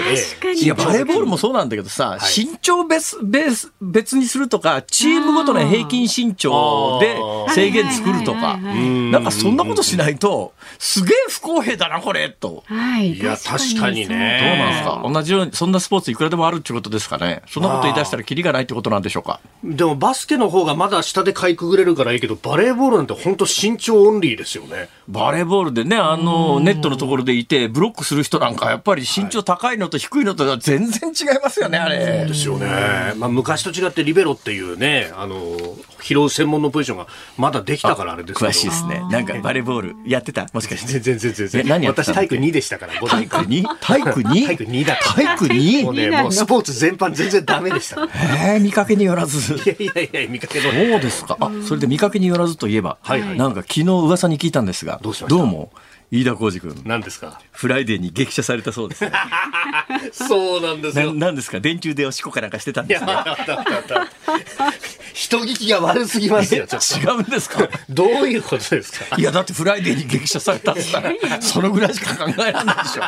[0.56, 2.19] いや、バレーボールもそうなんだけどさ、はい。
[2.45, 7.17] 身長別、別、別にするとか、チームごとの平均身長で
[7.54, 8.58] 制限作るとか。
[8.58, 12.63] なんかそんなことしないと、すげえ不公平だな、これ、と。
[12.67, 13.13] はい。
[13.13, 14.08] いや確かにね。
[14.08, 15.12] どうなんですか？
[15.13, 17.41] 同じように、そんなスポーツいくらでもあるってことですかね。
[17.47, 19.41] そんなこと言い出したらキリがないってことなんでしょうか？
[19.63, 24.89] でもバスケの方がまだ下でかいくぐれるからいいけど、バレーボールなんて本当身長オンリーですよね。
[25.07, 32.25] バレーボールでね、あの、ネットのところでいて、ブロックする人なんか、やっぱり身長高いのと低いのとは全然違いますよね、あれ。
[32.25, 32.67] ですよね。
[33.17, 35.37] まあ昔と違ってリベロっていうね、あの、
[36.03, 38.49] 拾う専門のポジションがまだできたからあれですけど。
[38.49, 39.01] 詳しいですね。
[39.09, 40.47] なんかバレーボールやってた？
[40.53, 40.99] もしかして。
[40.99, 41.67] 全然全然全。
[41.67, 43.75] 何私体育2でしたから、5体育年間。
[43.75, 43.77] 2?
[43.79, 44.23] 体育 2?
[44.45, 44.95] 体育2だ。
[44.97, 45.83] 体育 2?
[45.85, 48.03] もうね、もうスポーツ全般全然ダメでした。
[48.03, 49.53] いえー、見かけによらず。
[49.65, 50.71] やいやいや、見かけの。
[50.71, 51.37] そうですか。
[51.39, 55.71] あ、それで見かけによらずといえば、はいはいなんか昨日噂に聞いたんですが、どうしましたうも、
[56.11, 57.39] 飯田浩司君、何ですか？
[57.51, 59.11] フライデーに激写されたそうですね。
[60.13, 61.13] そうなんですなよ。
[61.13, 61.59] なんですか？
[61.59, 64.07] 電柱でおしっこかなんかしてたんですかあったあったあった。
[65.13, 67.12] 人聞きが悪すぎますよ、ちょっと。
[67.12, 67.67] 違うんですか？
[67.89, 69.15] どういうことですか？
[69.17, 70.82] いや、だってフライデーに激写されたって。
[70.84, 73.02] 言ったら、そのぐらいしか考えられないでしょ。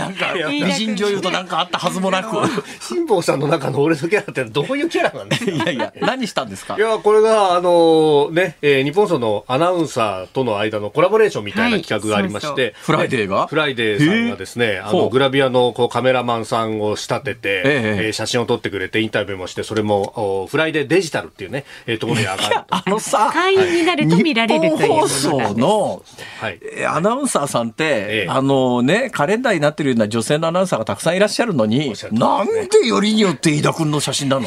[0.00, 2.36] なんか、美人女優となんかあったはずもなく。
[2.80, 22.64] 辛坊さんの中の俺のキャラってどういうキャラなんですかいやいや、何したんですかいや、これが、あのね、えーニッポン放送のアナウンサーとの間のコラボレーションみたいな企画がありまして、はいフライデーがフライデーさんがですね、あの、グラビアのこうカメラマンさんを仕立てて、えええー写真を撮ってくれてインタビューもして、それも、おフライデーデジタルっていね、えー、ところに上がると。
[22.68, 26.02] あのさ、会員になると見られるという放送の、
[26.40, 26.58] はい。
[26.76, 34.46] えアナウンサーさんって、ええあのね、カレンダーになってるような女性のアナウンサーがたくさんいらっしゃるのにおっしゃる、通りなんでよりによって飯田君の写真なの？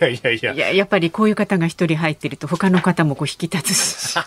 [0.00, 0.58] やいやいやい。
[0.58, 4.18] ややっぱりこういう方が一人入ってると他の方もこう引き立つし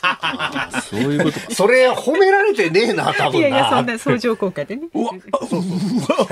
[0.89, 1.45] そういうことか。
[1.51, 3.47] それ褒められてねえな、多分な。
[3.47, 5.11] いやいやそんな相乗効果でねうわ、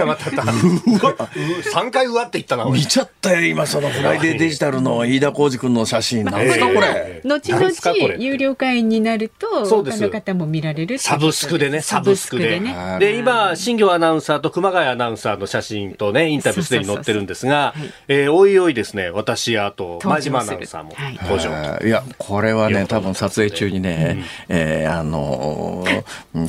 [0.05, 6.25] また、3回うわって言ったな、俺見ちゃったよ、今、そのフライデーデジタルの飯田浩二君の写真。
[6.25, 7.21] なんですか、これ。
[7.23, 12.61] 後々有料会員になると他の方も見られるサブスクでね、サブスクで。
[12.99, 17.73] で、今、新業アナウンサーと熊谷アナウンサーの写真とね、インタビューすでに載ってるんですが、
[18.07, 21.19] えーおいおいですね、私、あと、前島アナウンサーもはい。
[21.21, 21.77] 登場。
[21.79, 21.85] と。
[21.85, 21.89] い。
[21.89, 25.83] や、これはね、多分撮影中にね、えーあの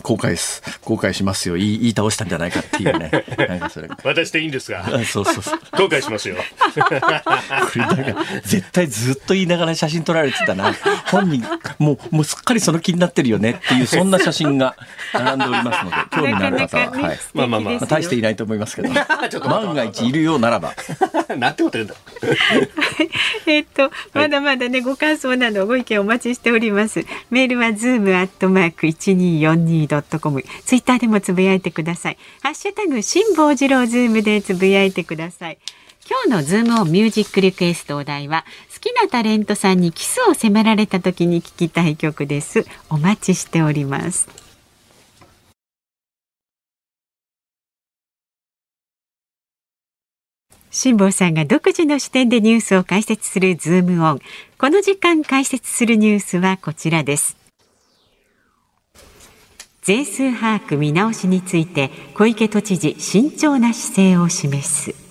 [0.02, 1.56] 後悔す、後悔しますよ。
[1.56, 3.10] 言い言い倒したんじゃないかっていうね。
[4.04, 5.58] 私でいいんですが、あそうそうそう。
[5.72, 6.36] 後悔しますよ。
[8.44, 10.72] 絶対ずっと言いながら写真撮られてたな。
[11.06, 11.44] 本人、
[11.78, 14.76] もう、もうすっかりその気になってるよねっていう、そんな写真が
[15.12, 16.90] 並んでおりますので、 興味のある方は。
[16.90, 17.18] はい。
[17.34, 20.74] まあまあまあ大していないと思いますけど、 ちょっと待って万が一いるようならば。
[21.36, 21.94] なんてこと言うんだ。
[23.46, 27.04] えっと、まだまだね、ご感想などご意見お待ちしております。
[27.30, 30.44] メールはズームアットマーク一二四二ドットコム。
[30.64, 32.18] ツイッターでもつぶやいてください。
[32.42, 35.58] ハッシュタグ辛坊治郎ズームでつぶやいてください。
[36.06, 42.66] 今日のズームオンミュージックリクエストお題は好きなタレントさんにキスを迫られた時に聴きたい曲です。
[42.90, 44.28] お待ちしております。
[50.70, 54.20] 辛坊さんが独自の視点でニュースを解説するズームオン。
[54.58, 57.34] この時間解説するニュースはこちらです。
[59.80, 65.03] 全数把握見直しについて小池都知事慎重な姿勢を示す。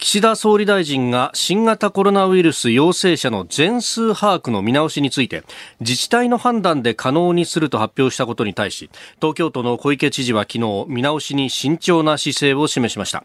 [0.00, 5.42] 岸田総理大臣が新型コロナウイルス陽性者の全数把握の見直しについて
[5.80, 13.24] 自治体の判断で可能にすると発表したことに対し東京都の小池知事は昨日見直しに慎重な姿勢を示しました。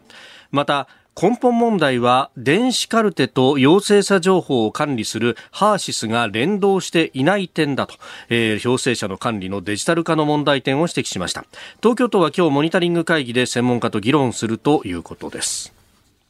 [0.50, 0.88] また
[1.20, 7.94] 根本問題は電子カルテと陽性者情報を管理するハーシスが連動していない点だと、
[8.30, 11.44] えー陽性者の管理のデジタル化の問題点を指摘しました。
[11.80, 15.72] 東京都は今日モニタリング会議で専門家と議論するということです。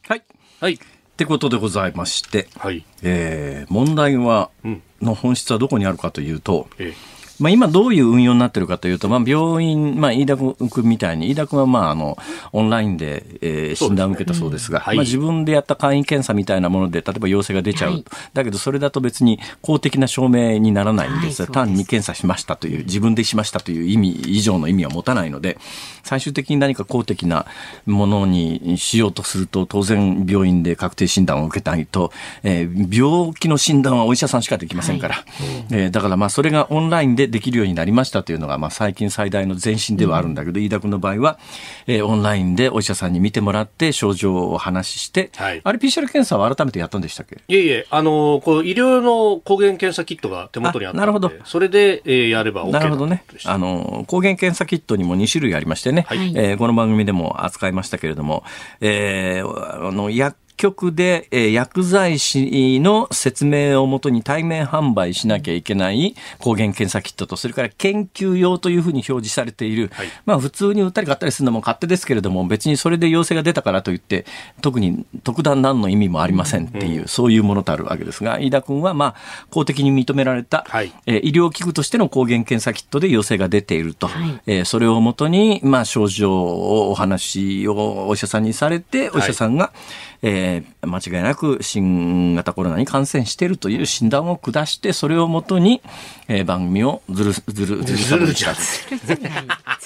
[0.08, 0.22] はい。
[0.60, 0.74] はい。
[0.74, 0.78] っ
[1.16, 2.84] てことでございまして、はい。
[3.02, 4.82] えー問題は、うん。
[5.00, 6.92] の本質はどこにあるかというと、え
[7.40, 12.16] まあ、今どういう運用になってるかというと、まあ、病院、まあ、飯田君みたいに、飯田君はまあ、あの、
[12.52, 14.96] オンラインで、えー診断を受けたそうですが、はい。
[14.96, 17.92] まあ、自分でやった簡易検査みたいなもので、例えば陽性が出ちゃう。
[17.92, 18.04] はい。
[18.34, 21.42] だけど、それだと別に公的な証明にならないんです。
[21.42, 25.58] はい単に検査しましたという、自分でしましたという意味以上の意味は持たないので、
[26.02, 27.46] 最終的に何か公的な
[27.86, 35.24] ものにしようとすると、当然病院で確定診断を受けないと、えー病気の診断はお医者さんしかできませんから、
[35.70, 41.38] えーだからまあそれがオンラインでできるようになりましたというのがまあ最近最大の前進ではあるんだけど、飯田君の場合は、
[41.86, 45.60] えーオンラインでお医者さんに見てもらって症状をお話しして、はい。
[45.64, 47.36] あれ PCR 検査は改めてやったんでしたっけ？
[47.48, 51.32] いえいえ、あのこう医療の抗原検査キットが手元にあったなるほど。
[51.44, 53.24] それで、えーやれば OK なるほどね。
[53.44, 56.32] あの、抗原検査キットにも2種類ありましてね、はい。
[56.36, 58.44] えーこの番組でも扱いましたけれども、
[58.80, 70.08] えーあの、薬局で、えー薬剤師の説明をもとに対面販売しなきゃいけない抗原検査キットと、それから研究用というふうに表示されている、はい。
[70.26, 74.26] まあ普通に売ったり買ったりするのも勝手ですけれども、別にそれで陽性が出たからといって、
[74.60, 80.92] 特に特段何の意味もありませんっていう、そういうものとあるわけですが、飯田君はまあ公的に認められた、はい。
[81.06, 84.40] えー医療器具としての抗原検査キットで陽性が出ていると、はい。
[84.46, 89.72] えーそれをもとに、まあ、症状をお話をお医者さんにされて、お医者さんが、
[90.22, 95.80] えー間違いなく新型コロナに感染しているという診断を下して、それをもとに、
[96.28, 97.82] えー番組をずるずるずる。
[97.84, 98.56] ずるじゃない。
[98.56, 98.90] ず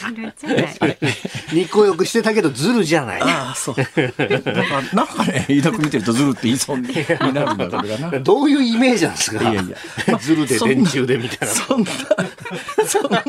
[0.08, 0.98] るじゃない。
[1.50, 3.22] 日光浴してたけどズルじゃない。
[3.22, 3.76] ああ、そう。
[3.76, 6.88] なんか、なんかね、飯田君見てるとずるって言いそうに
[7.32, 8.18] なるんだ、それがな。
[8.18, 9.40] どういうイメージなんですか？
[9.40, 9.68] いやい
[10.06, 11.54] やズルで電柱でみたいな。
[11.54, 11.90] そんな、
[12.86, 13.22] そんな、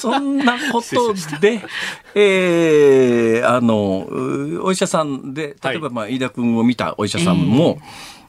[0.00, 1.60] そんなことで、
[2.14, 7.78] えー、あの、うお医者さんで、例えば、まあ、飯田君を見たお医者さんも、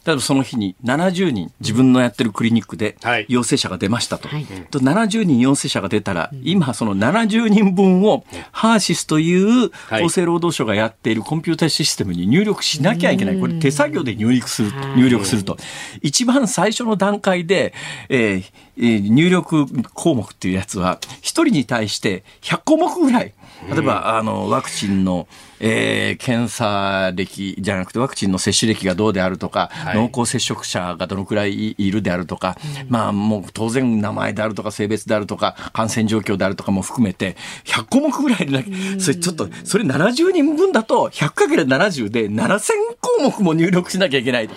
[0.05, 4.27] 例えばその日に70人自分のやってるクリニックではい陽性者が出ましたと。
[4.27, 13.39] はいと70人陽性者が出たら、今その70人分をハーシスというはい厚生労働省がやっているコンピューターシステムに入力しなきゃいけない。
[13.39, 15.57] これ手作業で入力する、入力すると。
[16.01, 17.73] 一番最初の段階で、
[18.09, 18.43] えー
[18.77, 23.33] えー入力項目っていうやつは、一人に対して100項目ぐらい
[23.69, 25.27] 例えば、あの、ワクチンの、
[25.63, 44.49] えー、検査歴じゃなくてワクチンの接種歴がどうであるとか、はい、濃厚接触者がどのくらいいるであるとか、うん、まあもう当然名前であるとか性別であるとか感染状況であるとかも含めて100項目ぐらいで、うん、それちょっとそれ70人分だと 100×70 で7000項目も入力しなきゃいけない。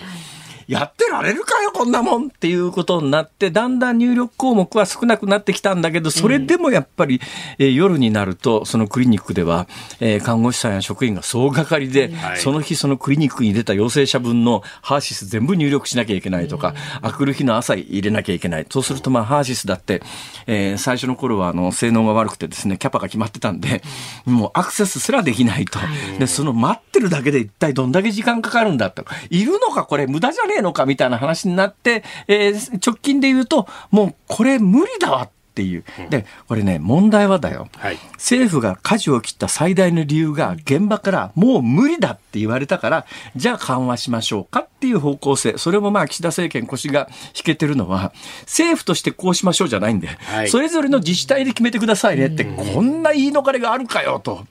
[0.67, 7.21] やってられるかよ、こんなもんっていうことになって、だんだん入力項目は少なくなってきたんだけど、それでもやっぱり、
[7.59, 9.67] えー、夜になると、そのクリニックでは、
[10.01, 18.67] えー、看護師さんや職員が総がかりで、はい、その日そのクリニックに出た陽性者分のハーシス全部入力しなきゃいけないとか、あくる日の朝入れなきゃいけない。
[18.71, 20.03] そうすると、まあ、ハーシスだって、
[20.47, 23.83] えー、最初の頃は、あの、性能が悪くてですね、キャパが決まってたんで、
[24.25, 25.79] もうアクセスすらできないと。
[26.19, 29.05] で、その待ってるだけで一体どんだけ時間かかるんだと。
[29.31, 35.85] いるのかこれ無駄じゃねえのかみたいな話になって、えー、直近で言うと、もうこれ無理だわっていう。
[36.11, 37.69] で、これね、問題はだよ。
[37.77, 45.57] はい、政府が舵を切った最大の理由が、現場からもう無理だって言われたから、じゃあ緩和しましょうかっていう方向性。
[45.57, 54.45] それもまあ岸田政権腰が引けてるのは、政府としてこうしましょうじゃないんで、はい、それぞれの自治体で決めてくださいねって、こんな言い逃れがあるかよと。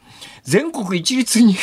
[0.43, 1.55] 全国一律に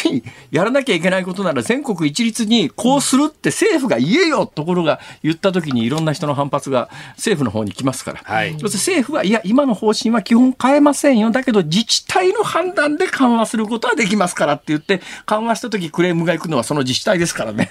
[0.50, 11.30] やらなきゃいけないことなら全国一律にこうするって政府が言えよところが言った時にいろんな人の反発が政府の方に来ますから、はい、政府はいや今の方針は基本変えませんよ。
[11.30, 17.66] だけど自治体の判断で緩和することはできますからって言って緩和した時クレームがいくのはその自治体ですからね。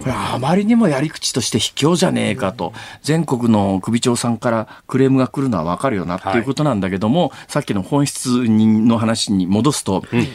[0.00, 10.26] これあまりにもやり口として卑怯じゃねえかと全国の首長さんからクレームが来るのは分かるよなっていうことなんだけども、はい、さっきの本質の話に戻すとうん、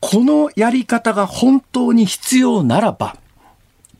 [0.00, 3.16] このやり方が本当に必要ならば、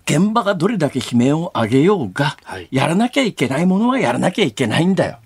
[0.05, 5.19] 現場がどれだけ悲鳴を上げようが、はい、やらなきゃいけないものはやらなきゃいけないんだよ。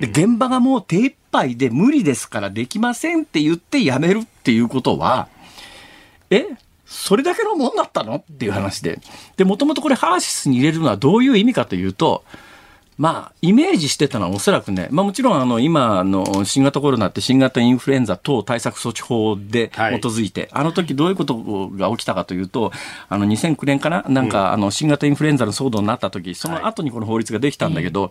[0.00, 5.28] で現場がもう手一杯で無理ですからできませんって言ってやめるっていうことは、
[6.30, 6.46] え
[6.86, 8.16] それだけのもんだったの？
[8.16, 9.00] っていう話で。
[9.36, 12.24] で、もともとこれハーシスに入れるのはどういう意味かというと、
[13.00, 19.74] まあ、イメージしてたのはおそらくね、まあもちろんあの、今の新型コロナって新型インフルエンザ等対策措置法で基
[20.04, 22.72] づいて、はい、あの時どういうことが起きたかというと、
[23.08, 28.10] あの2009年かななんかあの新型インフルエンザの騒動になった時、その後にこの法律ができたんだけど、はい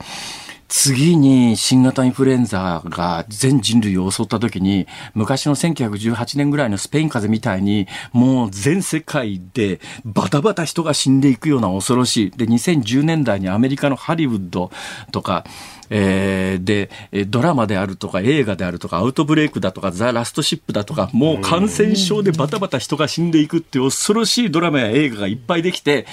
[0.70, 12.32] 次に新型インフルエンザが全人類を襲った時に、昔の1918年ぐらいのスペイン風邪みたいに、もう全世界でバタバタ人が死んでいくような恐ろしい。
[12.32, 14.70] で、2010年代にアメリカのハリウッド
[15.12, 15.44] とか、
[15.90, 16.90] えー、で、
[17.26, 26.06] ドラマであるとか映画であるとかアウトブレイクだとかザ・ラストシップだとかもう感染症でバタバタ人が死んでいくっていう恐ろしいドラマや映画がいっぱいできて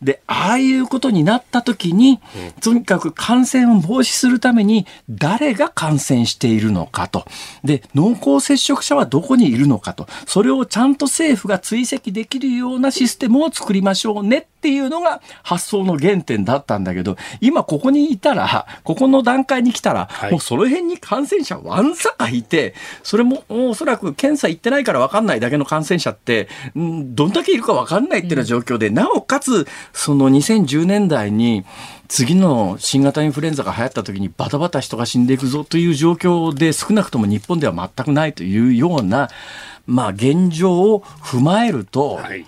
[0.00, 2.20] でああいうことになった時に
[2.60, 7.24] とにかく感染を防止するために誰が感染しているのかと。
[7.64, 10.06] で濃厚接触者はどこにいるのかと。
[10.26, 26.48] それをちゃんと政府が追跡できるようなシステムを作りましょうねっていうのが発想の原点だったんだけど今ここにいたらここの段階に来たら、はい、もうその辺に感染者わんさかいて、それもおそらく検査行ってないから分かんないだけの感染者って、
[26.78, 31.64] んどんだけいるか分かんないっていうような状況で、うん、なおかつ、その2010年代に、
[32.08, 39.28] 次の新型インフルエンザが流行った時にバタバタ人が死んでいくぞという状況で少なくとも日本では全くないというような、
[39.86, 42.46] まあ現状を踏まえると、はい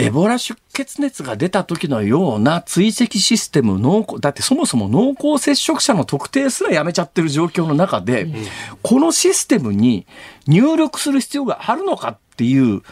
[0.00, 8.34] エボラ出血熱が出た時のような追跡システム濃厚、だってそもそも濃厚接触者の特定すらやめちゃってる状況の中で、うん、
[8.82, 10.06] このシステムに
[10.46, 12.82] 入力する必要があるのかっていう、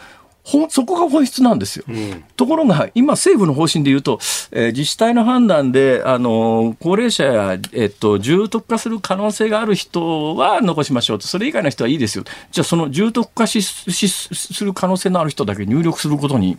[0.69, 1.85] そこが本質なんですよ。
[1.87, 4.19] うん、ところが、今、政府の方針で言うと、
[4.51, 12.23] えー、自治体の判断で、あの、高齢者や、えっと、重篤化する可能性がある人は残しましょうと、それ以外の人はいいですよ。
[12.51, 16.57] じゃあ、その重篤化しする可能性のある人だけ入力することに、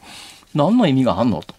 [0.54, 1.54] 何の意味があんのと。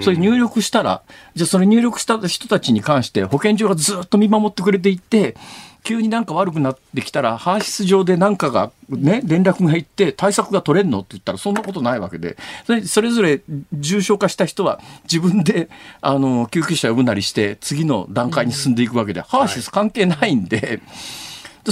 [0.00, 1.02] それ入力したら、
[1.34, 5.36] じゃあそれ入力した人たちに関して保健所がずっと見守ってくれていて、
[5.84, 13.40] 急になんか悪くなってきたら、ハーシス上でなんかがね、連絡が入って対策が取れんのって言ったらそんなことないわけで、それそれぞれ
[13.72, 15.68] 重症化した人は自分で、
[16.00, 20.80] あの、救急車呼ぶなりして次の段階に進んでいくわけで、ハーシス関係ないんで、はい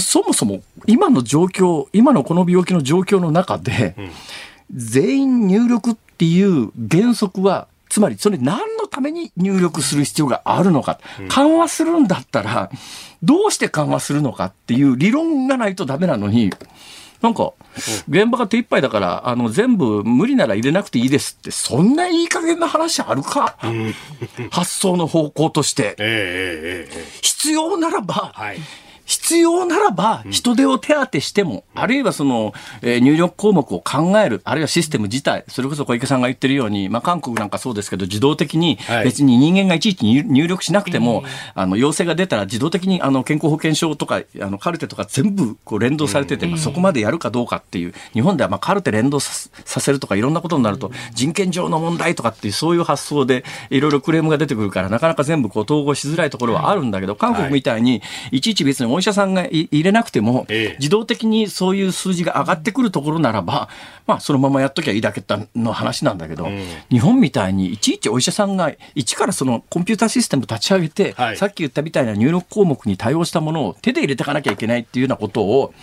[0.01, 3.95] そもそも今の状況、今のこの病気の状況の中で、
[4.73, 10.99] 全員入力っていう原則は、つまりそれ何のために入力する必要があるのか。
[11.29, 12.69] 緩和するんだったら、
[13.23, 16.51] どうして緩和するのかっていう理論がないとダメなのに、
[17.21, 17.53] なんか、
[18.09, 23.57] 現場が手一杯だから、あの、全部無理なら入れなくていいですって、そんないい加減な話あるか？
[24.51, 25.95] 発想の方向として。
[27.21, 28.33] 必要ならば、
[29.05, 58.01] 必要ならば人手を手当てしても、うん、あるいはその、えー、入力項目を考える、あるいはシステム自体、それこそ小池さんが言ってるように、まあ、韓国なんかそうですけど、自動的に別に人間がいちいち入力しなくても、はい、あの陽性が出たら自動的にあの健康保険証とかあのカルテとか全部こう連動されてて、うん、そこまでやるかどうかっていう、日本ではまあカルテ連動させるとかいろんなことになると、人権上の問題とかっていうそういう発想でいろいろクレームが出てくるから、なかなか全部こう統合しづらいところはあるんだけど、韓国みたいに
[58.31, 60.45] いちいち別にお医者さんが入れなくても、
[60.79, 63.69] 自動的にそういう数字が上がってくるところならば、
[64.07, 65.23] まあ、そのままやっときゃいいだけ
[65.55, 66.47] の話なんだけど、
[66.89, 75.73] 日本みたいにいちいちお医者さんが一からそのコンピューターシステム立ち上げて、さっき言ったみたいな入力項目に対応したものを手で入れていかなきゃいけないっていうようなことを、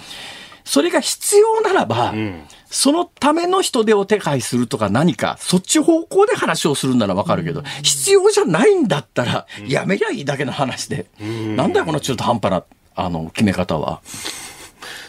[0.64, 12.64] それが必要ならば、うん、そのための人手を手配するとか何か、そっち方向で話をするならわかるけど、うん、必要じゃないんだったら、やめりゃいいだけの話で、うん、なんだよこの中途半端な、
[12.94, 14.00] あの、決め方は。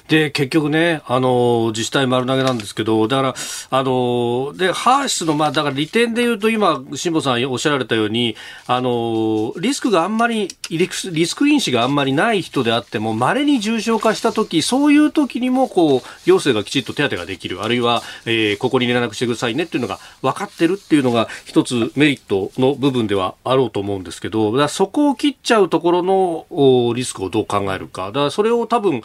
[0.08, 3.36] で、結局ね、あの、自治体丸投げなんですけど、だから、
[3.70, 8.36] あの、で、ハーシスの、まあ、だから利点で言うと、今、辛坊さんおっしゃられたように、
[8.68, 28.08] あの、リスクがあんまり、リスク因子があんまりない人であっても、稀に重症化した時、そういう時にも、こう、行政がきちっと手当てができる、あるいは、えー、ここに連絡してくださいねっていうのが分かってるっていうのが、一つメリットの部分ではあろうと思うんですけど、だそこを切っちゃうところのリスクをどう考えるか。
[28.08, 29.02] だからそれを多分、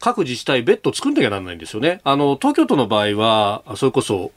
[0.00, 2.00] 各自治治体別途作んなきゃならないんですよね。
[2.04, 4.32] あの、東京都の場合は、それこそ、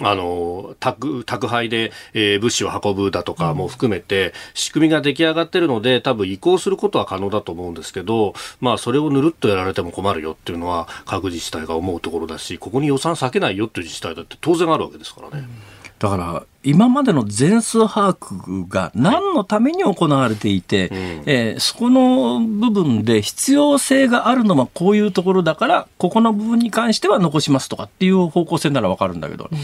[0.00, 15.38] あの、宅、宅配で、えー、物資を運ぶだとかも含めて、仕組みが出来上がってるので、多分移行することは可能だと思うんですけど、まあ、それをぬるっとやられても困るよっていうのは、各自治体が思うところだし、ここに予算割けないよっていう自治体だって当然あるわけですからね。
[15.38, 15.71] うん
[16.02, 29.58] だから、今までの全数把握が何のために行われていて、はいうん、えー、そこの部分で必要性があるのはこういうところだから、ここの部分に関しては残しますとかっていう方向性ならわかるんだけど、うん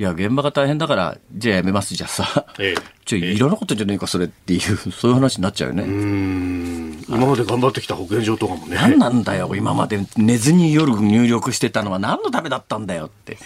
[0.00, 2.74] いや、現場が大変だから、じゃあやめますじゃさ、ええ、
[3.04, 5.84] ちょ、いろんなことじゃねえか、それっていう、 そういう話になっちゃうよね。
[7.06, 8.76] 今まで頑張ってきた保健所とかもね。
[8.76, 13.36] 何なんだよ、今まで寝ずに夜入力してたのは何のためだったんだよって。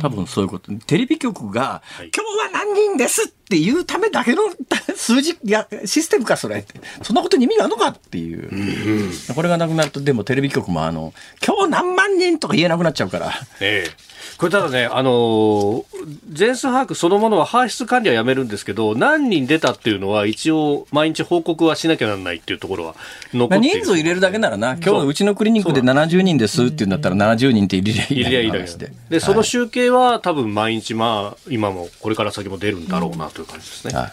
[0.00, 0.70] 多分そういうこと。
[0.86, 4.42] テレビ局が、はい、今日は何人ですっていうためだけの
[4.94, 6.74] 数字やシステムか、それって。
[7.02, 9.10] そんなことに意味があるのかっていう。
[9.30, 11.12] うこれがなくなると、でもテレビ局もあの、
[11.44, 13.32] 今日何万人とか言えなくなっちゃうから。
[13.58, 15.84] ええこれただね、あのー、
[16.32, 22.94] 全数把握そのものは搬出管理はやめるんですけど、何人出たっていうのは一応毎日報告はしなきゃならないっていうところは
[23.32, 28.92] 残って人数入れるだけならな、今日うちのクリニックで70人ですっていうんだったら70人って入れりゃいいだけで。
[29.08, 33.94] で、その集計は多分毎日まあ、今もこれから先も出るんだろうなという感じですね。
[33.94, 34.12] はい、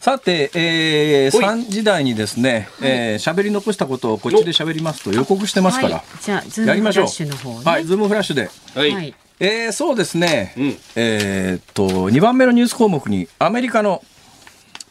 [0.00, 8.50] さて、えー、3時台にですね、えー、喋り残したことをこっちで喋りますと予告してますから、じゃあ、ズームフラッシュの方、ね、はい、ズームフラッシュで。
[8.74, 14.02] はいえー、そうですね、うん、えー、っと2番目のニュース項目にアメリカの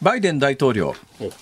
[0.02, 0.94] バイデン大統領、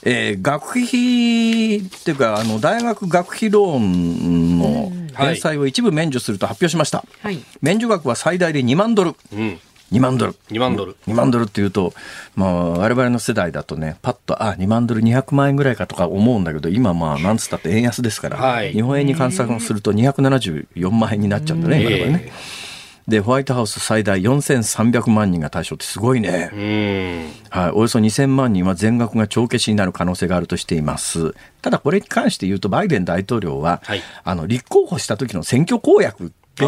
[0.05, 9.61] えー、学費っていうかあの大学学費ローンの返済を一部免除すると発表しました、はい、免除額は最大で2万ドル、うん。
[9.93, 10.35] 2万ドル。
[10.51, 10.97] 2万ドル。
[11.07, 11.93] 2万ドルっていうと、
[12.35, 22.33] まあ、我々の世代だとね、パッと、あ、2万ドル200万円ぐらいかとか思うんだけど、今まあ、なんつったって円安ですから、はい、日本円に換算すると274万円になっちゃうんだね、今からね。
[23.07, 27.31] で、ホワイトハウス最大4300万人が対象ってすごいね。
[27.51, 31.35] はい、およそ2000万人は全額が帳消しになる可能性があるとしています。
[31.61, 36.65] ただこれに関して言うと、バイデン大統領は、はい、あの、立候補した時の選挙公約って、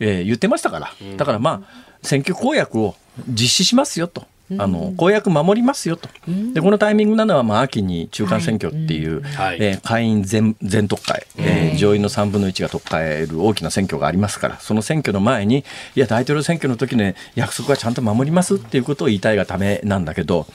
[0.00, 0.90] えー、言ってましたから。
[1.18, 2.96] だからまあ、選挙公約を
[3.28, 4.26] 実施しますよと。
[4.58, 6.08] あの公約守りますよと、
[6.54, 20.46] でこのタイミングなのは、まあ、秋に中間選挙っていう、はい、えー、下院全全特会、えー、上院の3分の1が特会える大きな選挙がありますから、その選挙の前に、いや、大統領選挙の時ね、約束はちゃんと守りますっていうことを言いたいがためなんだけど、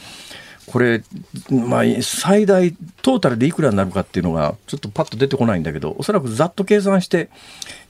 [0.67, 1.01] これ、
[1.49, 7.29] まあ、最大トータルでいくらになるかっていうのがちょっとパッと出てこないんだけどおそらくざっと計算して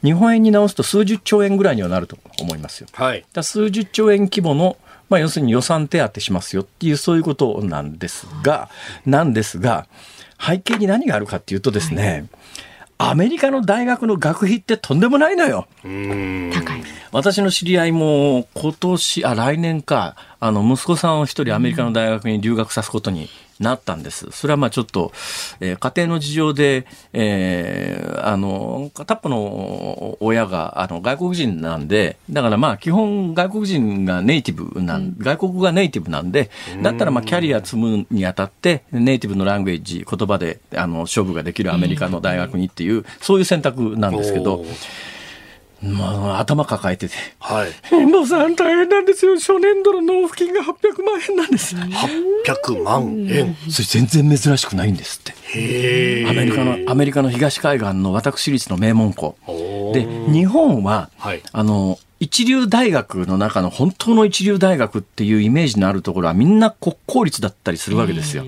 [0.03, 2.87] 日本円に直すと数十兆円ぐらいにはなると思いますよ。
[2.93, 4.77] はい、だ数十兆円規模の
[5.09, 8.69] まあ、要するに予算手当しますよっていうそういうことなんですが、
[9.05, 9.87] なんですが、
[10.39, 12.27] 背景に何があるかっていうとですね、
[12.99, 15.67] アメリカの大学の学費ってとんでもないのよ。
[15.83, 16.83] 高い。
[17.11, 23.29] 私の知り合いも今年、あ、来年か、あの、息子さんを一人アメリカの大学に留学さすことに
[23.59, 24.27] なったんです。
[24.31, 25.11] それはまあちょっと、
[25.59, 36.49] えー、家庭の事情で、えー、あの、片っぽの親があの外国人なんで、だからまあ基本外国人がネイティブなん、うん、外国がネイティブなんで、
[36.81, 44.63] だったらまあキャリア積むにあたってネイティブのラングエッジ、言葉であの勝負ができるアメリカの大学にっていう、そういう選択なんですけど、
[45.81, 47.13] まあ、頭抱えてて。
[47.39, 47.67] はい。
[47.91, 49.35] 遠藤さん大変なんですよ。
[49.35, 51.75] 初年度の納付金が800万円なんです。
[51.75, 55.33] 800万円それ全然珍しくないんですって。
[55.59, 59.37] へアメリカの、アメリカの東海岸の私立の名門校。
[59.93, 68.43] で、日本は、はい、あの、一流大学の中の本当の一流大学っていうイメージのあるところはみんな国公立だったりするわけですよ。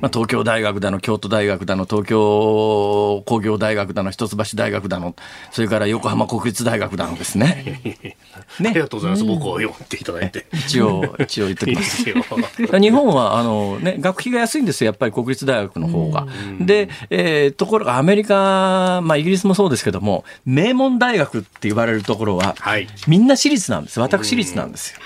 [0.00, 5.14] まあ、東京大学だの、京都大学だの、東京工業大学だの、一橋大学だの、
[5.50, 7.80] それから横浜国立大学だのですね。
[7.84, 8.16] ね。
[8.70, 9.24] ありがとうございます。
[9.24, 10.46] 僕を読んでいただいて。
[10.52, 12.04] 一応、一応言っておきます。
[12.80, 16.26] 日本は、あのね、学費が安いんですよ、やっぱり国立大学の方が。
[16.60, 24.00] で、えー、ところがアメリカ、まあイギリスもそうですけども、名門大学って言われるところは、はいみんな私立なんです。
[24.00, 25.00] 私立なんですよ。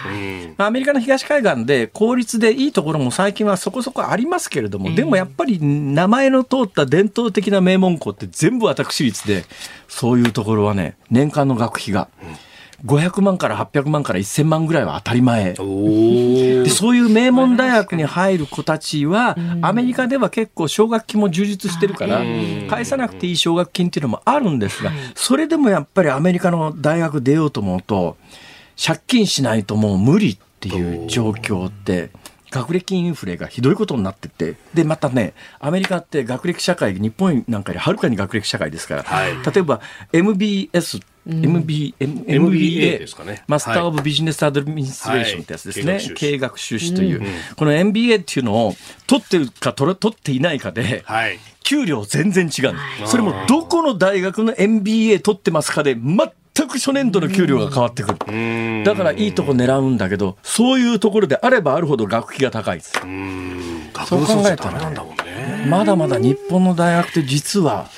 [0.59, 9.45] アメリカの東海岸で公立でいいところも最近はそこそこありますけれども、でもやっぱり名前の通った伝統的な名門校って全部私立で、
[9.89, 12.09] そういうところはね、年間の学費が。
[12.85, 15.55] 500万から800万から1000万ぐらいは当たり前。
[15.55, 22.23] でそういう名門大学に入る子たちは、アメリカでは結構奨学金も充実してるから、
[22.69, 28.17] 返さなくていい奨学金っていうのもあるんですが、それでもやっぱりアメリカの大学出ようと思うと、
[28.83, 32.11] 借金しないともう無理っていう状況って、
[32.51, 39.81] 学歴インフレがひどいことになってて、で、またね、アメリカって学歴社会、日本なんかよりはるかに学歴社会ですから、はい、例えば
[40.13, 43.43] MBS MB MBA ですかね。
[43.49, 46.01] マスター・オブ・ビジネス・アドミニストレーションってやつですね。
[46.15, 47.23] 経営学修士という。
[47.57, 48.75] この MBA っていうのを
[49.07, 51.05] 取ってるか取っていないかで、
[51.65, 52.75] 給料全然違う。
[53.07, 58.85] それもどこの大学の MBA 取ってますかで、全く初年度の給料が変わってくる。
[58.85, 62.93] だからいいとこ狙うんだけど、そういうところであればあるほど学費が高いです。
[62.93, 64.93] そう考えたら、
[65.67, 67.89] まだまだ日本の大学って実は、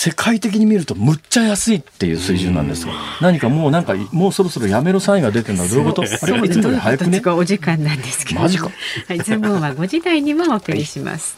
[0.00, 6.02] 世界的に見るとむっちゃ安いっていう水準なんですが、何かもうなんかもうそろそろやめろサインが出てるのはどういうこと？
[6.02, 6.10] あれ
[6.46, 7.20] いつもより早くね？
[7.26, 8.40] お時間なんですけど。
[8.40, 8.70] マジか。
[9.08, 11.36] はいズームは5時台にもお送りします、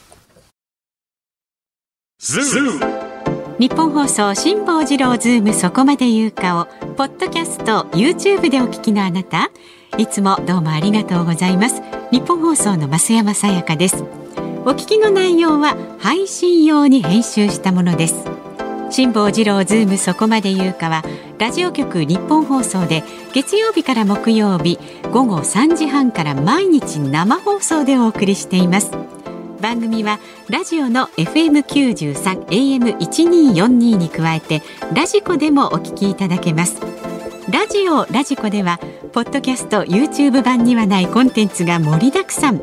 [3.59, 9.51] ニッポン放送辛坊治郎ズームそこまで言うかをポッドキャスト YouTube でお聞きのあなた。
[9.97, 11.81] いつもどうもありがとうございます。
[12.13, 14.05] ニッポン放送の増山さやかです。
[14.67, 18.27] お聞きの内容は配信用に編集したものです
[18.91, 21.05] 辛坊治郎ズームそこまで言うかは
[21.39, 24.79] ラジオ局ニッポン放送で月曜日から木曜日
[25.13, 28.91] 午後3時半から毎日生放送でお送りしています。
[29.61, 30.19] 番組は
[30.49, 34.63] ラジオの FM93 AM1242 に加えて
[34.95, 36.81] ラジコでもお聞きいただけます。
[37.51, 38.81] ラジオラジコでは
[39.13, 42.63] ポッドキャスト YouTube 版にはないコンテンツが盛りだくさん。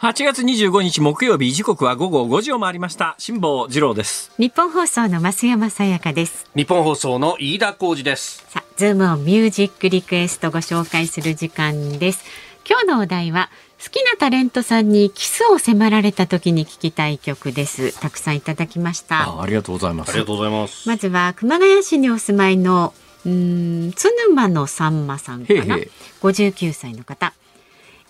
[0.00, 3.14] 8月25日木曜日時刻は午後5時を回りました。
[3.18, 4.32] 辛坊治郎です。
[4.38, 6.46] ニッポン放送の増山さやかです。
[6.56, 8.42] ニッポン放送の飯田浩司です。
[8.48, 12.24] さあズームオンミュージックリクエストご紹介する時間です。
[12.66, 18.00] 今日のお題は好きなタレントさんにキスを迫られた時に聞きたい曲です。
[18.00, 19.28] たくさんいただきました。
[19.28, 20.08] あありがとうございます。
[20.08, 20.88] ありがとうございます。
[20.88, 22.94] まずは熊谷市にお住まいの
[23.26, 25.76] うん津沼のさんまさんかな
[26.22, 27.34] ？59歳の方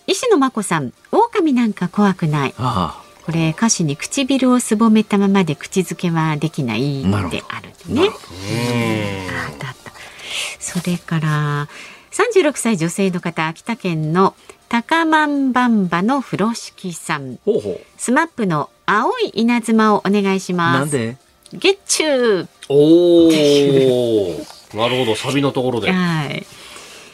[0.07, 2.53] 石野真子さん狼なんか怖くない。
[2.57, 3.01] ああ。
[3.25, 8.09] これ歌詞に唇をすぼめたままで口づけはできないであるね。
[10.59, 11.67] それから
[12.11, 14.35] 36歳女性の方秋田県の
[14.69, 17.37] 高万バンバの風呂敷さん。
[17.45, 17.81] ほうほう。
[17.97, 20.79] スマップの青い稲妻をお願いします。
[20.79, 21.17] なんで？
[21.53, 22.47] Get you。
[22.69, 23.27] お
[24.73, 25.91] おなるほどサビのところで。
[25.91, 26.45] はい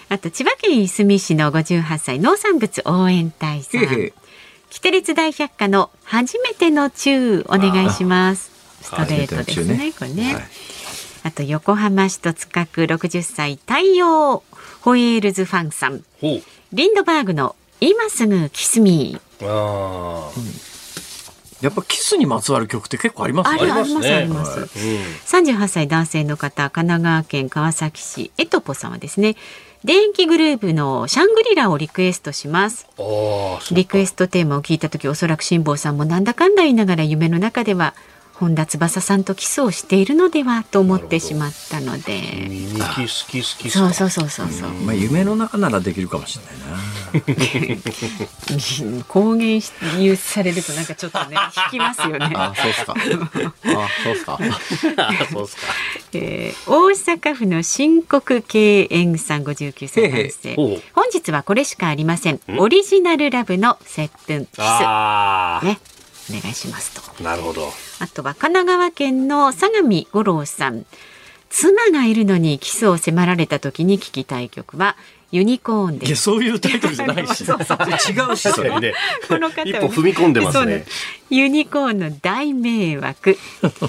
[0.09, 4.11] あと千葉県いすみ市の58歳農産物応援隊さん。
[4.69, 8.51] キテレツ大百科の初めてのチューお願いします。
[8.81, 9.91] ストレートですね、ね。
[9.91, 10.33] これね。
[10.33, 10.43] はい。
[11.23, 14.43] あと横浜市戸塚区60歳太陽
[14.81, 16.03] ホエールズファンさん。
[16.21, 19.19] リンドバーグの今すぐキスミ。
[19.39, 19.45] ー。
[19.45, 20.31] あ
[21.61, 23.59] やっぱキスにまつわる曲って結構ありますね。
[23.61, 24.15] ありますありますね。
[24.15, 29.35] あります、ー38歳男性の方神奈川県川崎市エトポさんはですね
[29.83, 32.87] 電気グループのシャングリラをリクエストします。
[33.71, 37.93] リクエストテーマを聞いた時おそらく辛坊さんもなんだかんだ言いながら夢の中では
[38.39, 42.21] 本田翼さんとキスをしているのではと思ってしまったので。
[42.47, 44.69] 耳キスキスキスそうそうそうそうそう。
[44.85, 46.77] まあ夢の中ならできるかもしれないな。
[49.07, 51.35] 公言し言うされるとなんかちょっとね
[51.71, 52.31] 引きますよね。
[52.35, 52.93] あ、そうっすか。
[52.93, 52.97] あ、
[54.03, 54.37] そうっすか。
[54.97, 55.61] あそうっすか。
[56.13, 60.55] えー大阪府の新国経営さん59歳男性。
[60.93, 62.39] 本日はこれしかありません。
[62.57, 64.59] オリジナルラブの接吻キス。
[64.59, 64.65] ね。
[64.65, 64.67] お
[66.31, 67.23] 願いしますと。
[67.23, 67.71] なるほど。
[67.99, 70.85] あとは神奈川県の相模五郎さん。
[71.49, 74.97] 妻がいるのにキスを迫られた時に聞きたい曲は
[75.31, 77.43] ユニコーンいや、ですそういうタイトルじゃないし。
[77.45, 78.79] そうそう違うし、それ。
[78.79, 78.93] ね
[79.27, 80.85] この方はね一歩踏み込んでますね
[81.29, 83.37] ユニコーンの大迷惑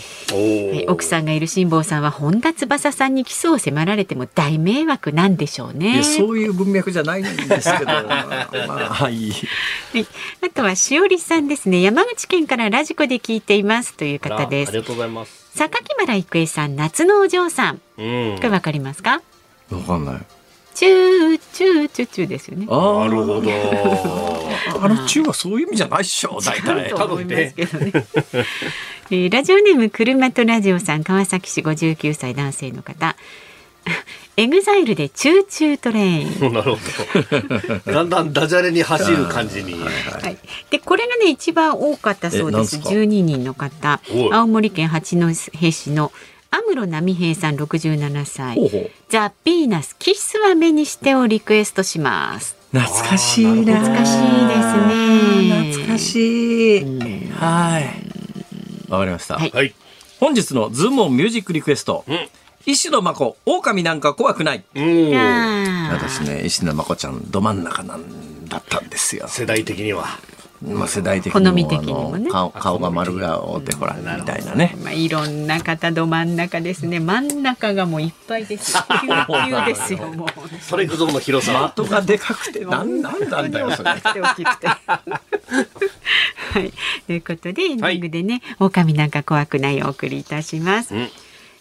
[0.89, 6.05] 奥さんがいる辛坊さんは本田翼さんにキスを迫られても大迷惑なんでしょういねや、。
[6.05, 7.31] そういう文脈じゃないんで
[7.61, 7.87] すけど。
[8.67, 9.31] まあ、はい。
[9.93, 10.07] はい、
[10.45, 11.81] あとはしおりさんですね。
[11.83, 14.71] 山口県からラジコで聞いていますという方です。
[14.71, 15.71] ありがとうございます榊
[16.01, 17.81] 原郁恵さん、夏のお嬢さん。
[17.99, 19.23] うんこれわかりますか？
[19.71, 20.38] わかんない。
[20.79, 22.65] チューチューチューチューですよね。
[22.71, 23.43] あなるほど
[24.81, 27.05] あのチューはそういう意味じゃないっしょ、 大体と。
[27.05, 27.93] 思いますけどね。
[29.11, 33.17] えーラジオネーム車とラジオさん川崎市59歳男性の方。
[34.37, 36.53] エグザイルでチューチュートレイン。
[36.53, 36.79] なるほ
[37.85, 40.39] どだんだんダジャレに走る感じにはい。
[40.71, 42.77] でこれがね一番多かったそうです。
[42.77, 44.01] えなんすか？12人の方。
[44.31, 45.35] 青森県八戸
[45.73, 46.13] 市の
[46.51, 48.55] 安室奈美平さん67歳。
[48.55, 52.57] ほうほうザ・ヴィーナスキスは目にしてをリクエストします。
[52.73, 53.79] 懐かしいな。
[53.81, 55.73] 懐かしいですね。
[55.73, 56.83] 懐かしい。
[56.83, 58.91] うんはい。
[58.91, 59.37] わかりました。
[59.37, 59.75] はいはい
[60.21, 62.05] 本日のズームオンミュージックリクエスト。
[62.09, 62.13] ん
[62.67, 64.65] 石野真子、狼なんか怖くない。
[64.75, 69.29] 私ね、石野真子ちゃん、ど真ん中なんだったんですよ。
[69.29, 70.07] 世代的には
[70.63, 74.75] まあ世代的にも好み的にもね顔顔が丸顔でほらみたいなね。
[74.83, 77.01] まあ、いろんな方ど真ん中ですね。
[77.01, 78.77] 真ん中がもういっぱいです。
[79.03, 80.01] ぎゅうぎゅうですよ。
[80.09, 80.29] もう。
[80.61, 83.91] それほどの広さ的がでかくてなんなんなんだよそれ。
[86.49, 86.73] はい。
[87.07, 90.95] ということでエンディングでね、狼なんか怖くないをお送りいたします。
[90.95, 91.09] うん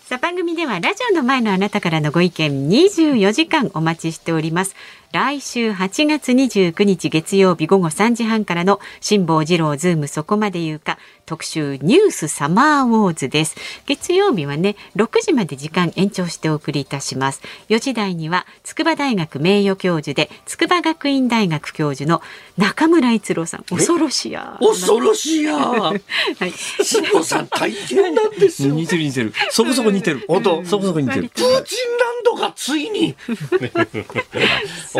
[0.08, 4.74] さあ番組ではラジオの前のあなたからのご意見24時間お待ちしております。
[5.14, 13.56] 来週8月29日月曜日午後3時半からの辛坊治郎ズームそこまで言うか特集ニュースサマーウォーズです。
[13.86, 17.42] 月曜日はね6時まで時間延長してお送りいたします。
[17.70, 22.22] 4時台には筑波大学名誉教授で筑波学院大学教授の
[22.58, 24.58] 中村逸郎さん恐ろしや。
[24.60, 26.52] 恐ろしいや はい。
[26.84, 29.34] 辛坊さん大変なんですよ似てる似てる。
[29.52, 30.26] そこそこ似てる。
[30.28, 31.30] 本当そこそこ似てる。
[31.30, 33.16] プーチンランドがついに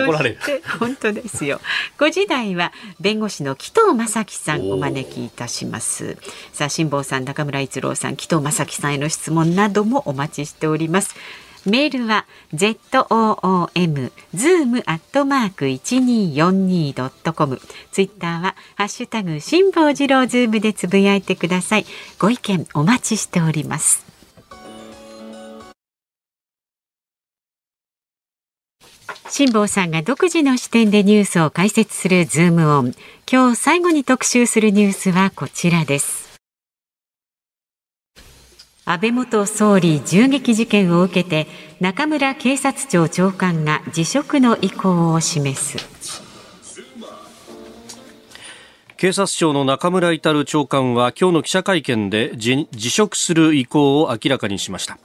[0.06, 0.38] 怒られる
[0.80, 1.62] 本当ですよ。
[1.98, 6.18] 5時台は弁護士の紀藤正樹さんお招きいたします。
[6.54, 11.16] さあ辛坊さん、中村逸郎さん、紀藤正樹さんへの質問などもお待ちしております。
[11.66, 17.60] メールは z o o m zoom アットマーク一二四二ドットコム。
[17.92, 21.86] ツイッターはハッシュタグ辛坊治郎ズームでつぶやいてください。
[22.20, 24.07] ご意見お待ちしております。
[29.30, 32.94] 辛坊さんが独自の視点でニュースを解説するズームオン。
[33.32, 36.40] 今日最後に特集するニュースはこちらです。
[38.86, 41.48] 安倍元総理銃撃事件を受けて
[41.82, 46.28] 中村警察庁長官が辞職の意向を示す。
[48.98, 54.98] 警察庁の中村至長官は今日の記者会見で辞辞職する意向を明らかにしました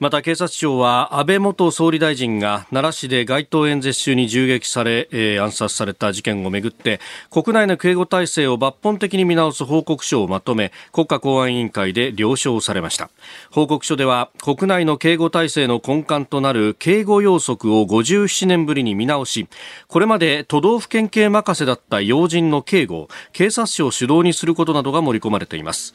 [0.00, 13.10] また警察庁は安倍元総理大臣が奈良市で街頭演説中に銃撃され、えー暗殺された事件をめぐって国内の警護体制を抜本的に見直す報告書をまとめ国家公安委員会で了承されました。
[13.50, 19.48] 報告書では国内の警護体制の根幹となる警護要則を57年ぶりに見直し
[19.86, 25.92] これまで都道府県警任せだった要人の警護を警察庁主導にすることなどが盛り込まれています。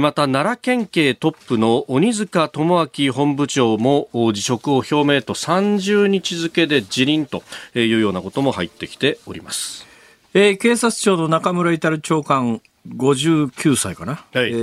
[0.00, 7.42] また奈良県警トップの鬼塚智明本部長もお辞職を表明と30日付で辞任と
[7.74, 9.86] いうようなことも入ってきております。
[10.34, 14.50] えー警察庁の中村至長官59歳かな、はい。
[14.50, 14.54] え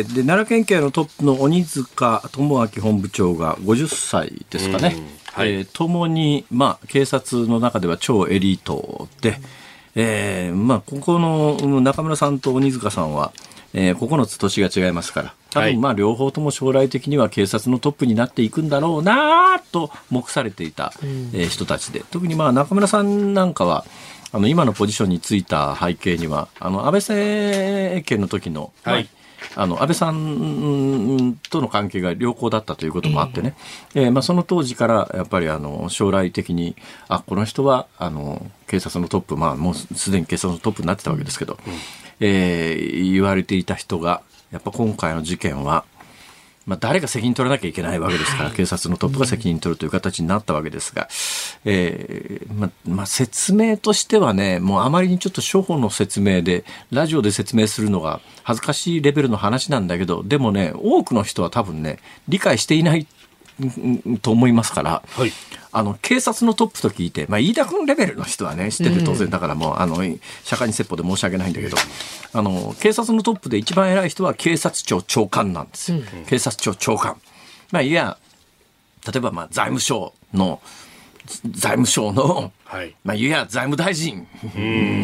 [0.00, 5.04] ーで奈良県警のトップの鬼塚智明本部長が50歳ですかね、うん。
[5.34, 5.52] はい。
[5.52, 9.38] えー共に、まあ、警察の中では超エリートで、
[9.94, 13.32] えーまあ、ここのうん中村さんと鬼塚さんは、
[13.74, 15.34] えー9つ年が違いますから。
[15.50, 15.72] 多はい。
[15.74, 22.04] 分まあ両方とも将来的には警察のトップになっていくんだろうなと目されていた、えー人たちで。
[22.10, 23.84] 特にまあ中村さんなんかは
[24.32, 29.04] あの今のポジションについた背景にはあの安倍政権の時の、はい。
[29.04, 29.22] まあ
[29.56, 33.56] あの安倍さんとの関係が良好だったということもあってね、
[33.92, 36.76] えーまあ、その当時からやっぱりあの将来的に
[37.08, 41.58] あこの人はあの警察のトップ、まあ、もうすでに警察のトップになってたわけですけど、
[42.22, 45.84] えー言われていた人がやっぱ今回の事件は
[46.66, 51.08] まあ、誰が責任取らなきゃいけないわけですから、警察のトップが責任取るという形になったわけですが、
[51.64, 61.98] えーままあ、説明としてはね、もうあまりにちょっと初歩の説明で、ラジオで説明するのが恥ずかしいレベルの話なんだけど、でもね、多くの人は多分ね、
[62.28, 63.06] 理解していないうん
[64.22, 65.32] と思いますから、はい。
[65.74, 69.96] あの警察のトップと聞いて、まあ、飯田君レベルの人はね知ってて当然だからもう、あの
[70.44, 71.76] 社会に説法で申し訳ないんだけど
[72.34, 77.16] あの警察のトップで一番偉い人は警察庁長官なんですよ、警察庁長官。
[77.70, 78.18] まあ、いや
[79.10, 80.60] 例えばまあ財務省の
[81.26, 82.96] 財務省の、はい。
[83.04, 84.26] まあ、いや財務大臣、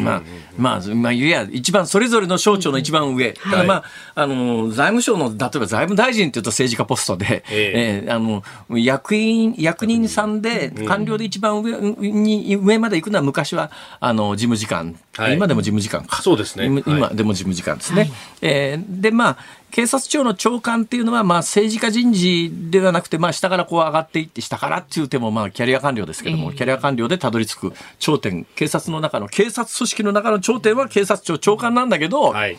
[0.03, 0.23] まあ、
[0.57, 3.35] まあ、まあ、いや一番、それぞれの省庁の一番上。
[3.35, 8.09] ただまあ、あの、財務省の、例えば財務大臣っていうと政治家ポストで、ええ。
[8.09, 8.43] ーあの、
[8.79, 14.99] 役員、役人さんで、官僚で一番上に、上まで行くのは昔は、あの、事務次官。
[15.19, 15.35] はい。
[15.35, 16.23] 今でも事務次官か。
[16.23, 16.65] そうですね。
[16.87, 18.11] 今でも事務次官ですね。
[18.41, 19.37] えーで、まあ、
[19.71, 32.59] 警察庁の長官っていうのは、まあ、政治家人事ではなくて、まあ、下からこう上がっていって、下からっていうても、まあ、キャリア官僚ですけども、キャリア官僚でたどり着く頂点、警察の中の、警察組織の中の頂点は警察庁長官なんだけど、はい。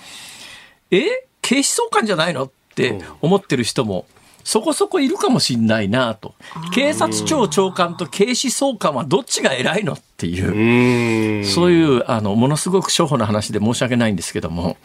[0.91, 4.05] え警視総監じゃないのって思ってる人も、
[4.43, 6.36] そこそこいるかもしんないなと。
[6.74, 14.78] 警察庁長官と警視総監はどっちが偉いのっていうそういう、あの、ものすごく初歩の話で申し訳ないんですけども、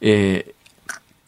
[0.00, 0.59] えー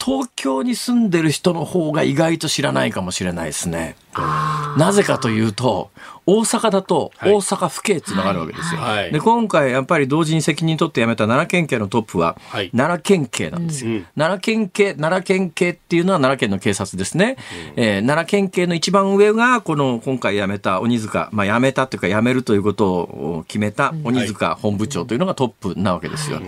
[0.04, 3.94] 東京に住んでる人の方が意外と知らないかもしれないですね。
[4.76, 5.90] なぜかというと、
[6.26, 7.32] 大阪だとはい。
[7.32, 8.80] 大阪府警つながるわけですよ。
[8.80, 9.12] はい。
[9.12, 12.70] で、今回やっぱり同時に責任取って辞めた奈良県警のトップは、はい。
[12.70, 14.06] 奈良県警なんですよ、うん。
[14.16, 17.36] 奈良県警、奈良県警っていうのは奈良県の警察ですね。
[17.76, 26.40] えー奈良県警の一番上が、この今回辞めた鬼塚、まあ辞めたというか辞めるということを決めた鬼塚本部長というのがトップなわけですよ。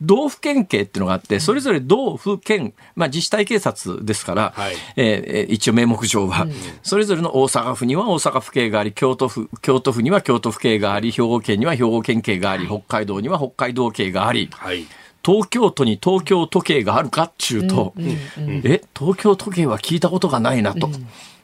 [0.00, 4.74] 道府県警っていうのがあって、それぞれ道府県、まあ自治体警察ですから、はい。
[4.96, 6.46] えーえー一応名目上は、
[6.82, 14.86] それぞれの大阪府には大阪府警があり、京都府、京都府には京都府警があり、兵庫県には兵庫県警があり、北海道には北海道警があり、はい。
[15.24, 20.90] 東京都に東京都警があるかっちゅうと、え、東京都警は聞いたことがないなと。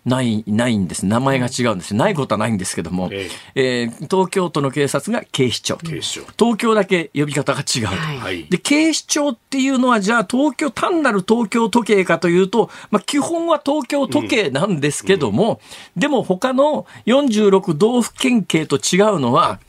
[0.04, 1.06] ない、ないんです。
[1.06, 1.94] 名前が違うんです。
[1.94, 5.76] ないことはないんですけども、ええー東京都の警察が警視庁。
[5.76, 7.86] 警視庁東京だけ呼び方が違うと。
[7.88, 15.60] はいはいで、警視庁っていうのは、じゃあ東京、単なる東京都警かというと、まあ、基本は東京都警なんですけども、
[15.96, 19.60] でも他の46道府県警と違うのは、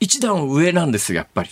[0.00, 1.50] 一段上なんですよ、やっぱり。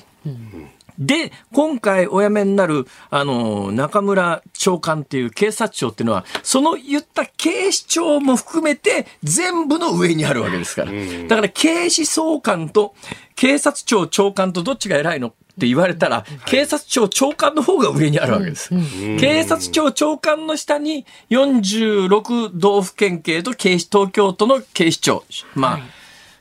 [0.99, 10.93] で、今回お辞めになる、あの、中村長官っていう警察庁っていうのは、その言った警視庁も含めて全部の上にあるわけですから。
[11.29, 12.95] だから警視総監と
[13.35, 15.29] 警察庁長官とどっちが偉いの？
[15.29, 18.71] って言われたら、警察庁長官の方が上にあるわけです。
[19.21, 25.25] 警察庁長官の下に46道府県警と警視、東京都の警視庁。
[25.55, 25.81] まあ、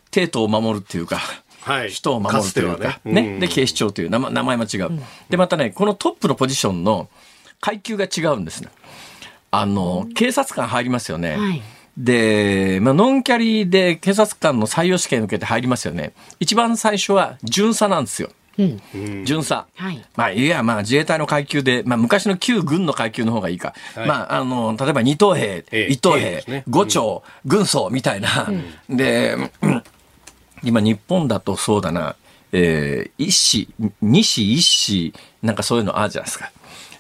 [0.10, 1.43] 帝都を守るっていうか、はい
[1.90, 3.22] 人を守るというか、ね。
[3.22, 3.28] ね。
[3.34, 3.40] うん。
[3.40, 4.92] で、警視庁という名前名前も違う、
[5.30, 7.10] で、またね、このトップのポジションの
[7.62, 8.70] 階級が違うんですね。
[9.52, 11.38] あの、警察官入りますよね。
[11.38, 11.62] はい。
[11.98, 16.14] で、まあ、ノンキャリで警察官の採用試験受けて入りますよね。
[16.40, 18.30] 一番最初は巡査なんですよ。
[18.58, 19.26] うん。
[19.26, 19.68] 巡査。
[19.76, 20.04] はい。
[20.16, 23.74] まあ、いや、まあ、自衛隊の階級で、まあ、昔の旧軍の階級の方がいいか。
[23.96, 24.08] はい。
[24.08, 28.48] まあ、あの、例えば二等兵、ええ一等兵えね、五長、軍曹みたいな。
[28.90, 29.84] で、うん
[30.64, 32.16] 今、日本だとそうだな、
[32.52, 33.70] えー一子、
[34.02, 36.52] 二子、一子、なんかそういうのあるじゃないですか。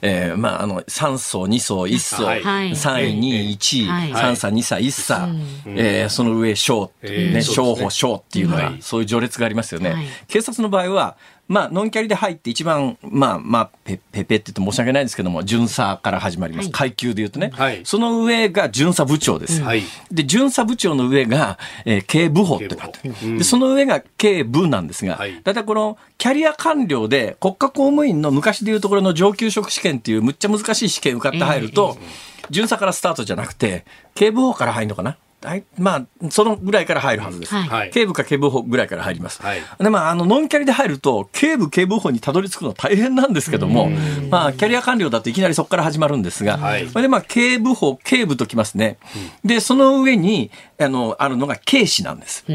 [0.05, 2.41] えー、まあ、あの、3層、2層、1層、はい。
[2.41, 4.33] 3位、2位、1位、はい。
[4.33, 5.29] 3差、2差、1差、
[5.65, 7.41] えーその上、小、ね、えー
[7.89, 8.77] 小っていうのが、はい。
[8.81, 9.93] そういう序列がありますよね。
[9.93, 10.05] はい。
[10.27, 11.15] 警察の場合は、
[11.47, 16.65] まあ、ノンキャリで入って一番、まあ、まあ、ペペペって言って申し訳ないんですけども、巡査から始まります。
[16.65, 16.71] はい。
[16.71, 17.51] 階級で言うとね。
[17.53, 17.81] はい。
[17.83, 19.61] その上が巡査部長です。
[19.61, 19.83] はい。
[20.09, 23.37] で、巡査部長の上が、えー警部補ってなってうん。
[23.37, 25.41] で、その上が警部なんですが、はい。
[25.43, 31.97] だいたいこのキャリア官僚で国家公務員の昔でいうところの上級職試験っていうむっちゃ難しい試験受かって入ると、
[32.49, 33.85] 巡査からスタートじゃなくて、
[34.15, 35.17] 警部補から入るのかな
[35.47, 37.53] はいまあ、そのぐらいから入るはずです。
[37.53, 37.69] はい。
[37.69, 37.89] はい。
[37.91, 39.41] 警部か警部補ぐらいから入ります。
[39.41, 39.61] はい。
[39.79, 43.89] で、まあ、あの、ノンキャリで入ると、警部、警部補にたどり着くの大変なんですけども、
[44.29, 46.87] まあ、キャリア官僚だといきなりそこから始まるんですが、はい。
[46.87, 48.97] で、まあ、警部補、警部ときますね。
[49.43, 52.45] で、その上に、あの、あるのが警視なんです。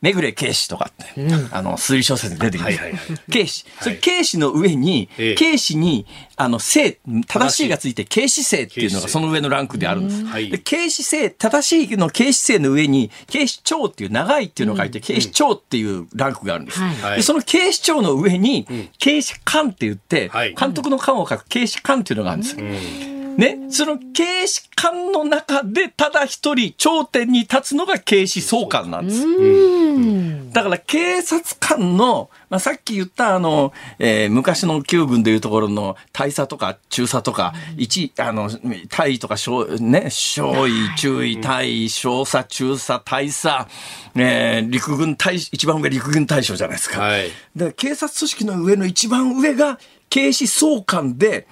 [0.00, 2.78] めぐれ警視とかって、あの、推理小説に出てきます。
[2.78, 3.30] はいはいはい。
[3.30, 3.64] 警視。
[3.80, 5.34] それ、警視の上に、ええ。
[5.34, 6.06] 警視に、
[6.36, 10.24] あの、正、正しいがついて、警視正っていうのがその上のランクであるんです。
[10.24, 10.50] はい。
[10.50, 16.78] で警視正、正しいの警視正の上に、警視庁っていう長いっていうのを書いて、警視庁っていうランクがあるんです。
[16.78, 16.96] はい。
[16.96, 17.16] はい。
[17.16, 18.66] で、その警視庁の上に、
[18.98, 20.54] 警視官って言って、はい。
[20.54, 22.56] 監督の官を書く警視官っていうのがあるんです。
[22.60, 23.21] よ。
[23.36, 29.26] ね、その警視官の中でただ一人頂点に立つのが警視総監なんです。
[29.26, 30.52] うん。
[30.52, 38.50] だから警察官の、まあ、さっき言ったあの、えー昔の旧軍でいうところの大佐とか中佐とか、一、あの、
[38.88, 43.66] 大尉とか小、ね、少尉、中尉、大尉、少佐、中佐、大佐、
[44.14, 47.00] えー陸軍大、一番上陸軍大将じゃないですか。
[47.00, 49.78] はいだから警察組織の上の一番上が
[50.12, 51.46] 警視総監で、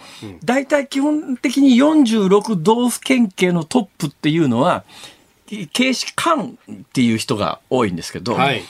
[0.44, 4.84] 大体基本的に46道府県警のトップっていうのは、
[5.72, 8.62] 警視官っていう人が多いんですけど、はい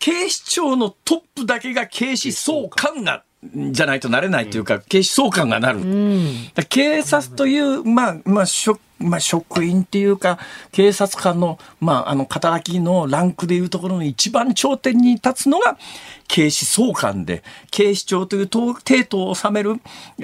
[0.00, 3.22] 警視庁のトップだけが警視総監が、
[3.70, 5.78] じゃないとなれないというか、警視総監がなる。
[5.78, 6.52] うん。
[6.68, 10.40] 警察という、まあ、まあ、職、まあ、職員っていうか、
[10.72, 15.78] 警察官の、まあ、あの、肩書きのランクでいうところの一番頂点に立つのが、
[16.28, 19.80] 警視総監で、警視庁という統帝都を治める、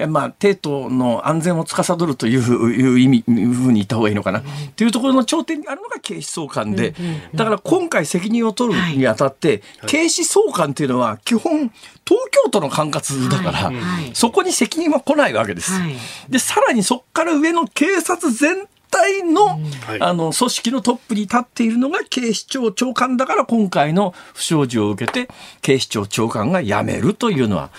[0.07, 4.43] まあ、帝都の安全を司るといういう意味、いうふうに言った方がいいのかな。
[4.75, 6.93] というところの頂点にあるのが警視総監で、
[7.33, 11.71] だから今回責任を取るにあたって、警視総監っていうのは基本、
[12.05, 13.71] 東京都の管轄だから、
[14.13, 15.71] そこに責任は来ないわけです。
[15.71, 15.95] はい。
[16.29, 19.57] で、さらにそこから上の警察全体の、は
[19.95, 20.01] い。
[20.01, 25.29] あの、組織のトップに立っているのが警視庁長官だから今回の不祥事を受けて、
[25.61, 27.71] 警視庁長官が辞めるというのは、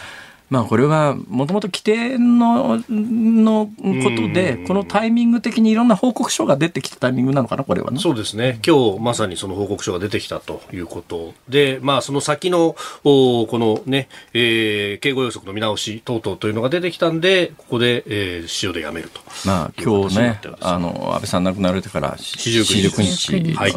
[0.55, 3.73] まあこれはもともと規定ののこ
[4.17, 7.99] とで、このタイミング的にいろんな報告書が出てきたタイミングなのかな、これはね。
[7.99, 8.61] そうですね。
[8.65, 19.21] 今日まさにその報告書が出てきたということで、まあその先の、おこのね、えー、警護要則の見直し等々というのが出てきたんで、ここで、えー、塩でやめると。
[19.45, 23.73] まあ今日ねあの、安倍さん亡くなられてから、四十九日四十九日はい。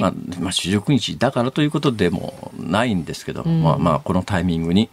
[0.00, 4.88] まあ、まあ、四十九日だからということでもないんですけど、まあまあ、このタイミングに、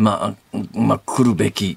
[0.00, 1.76] まあ、まあ、来るべき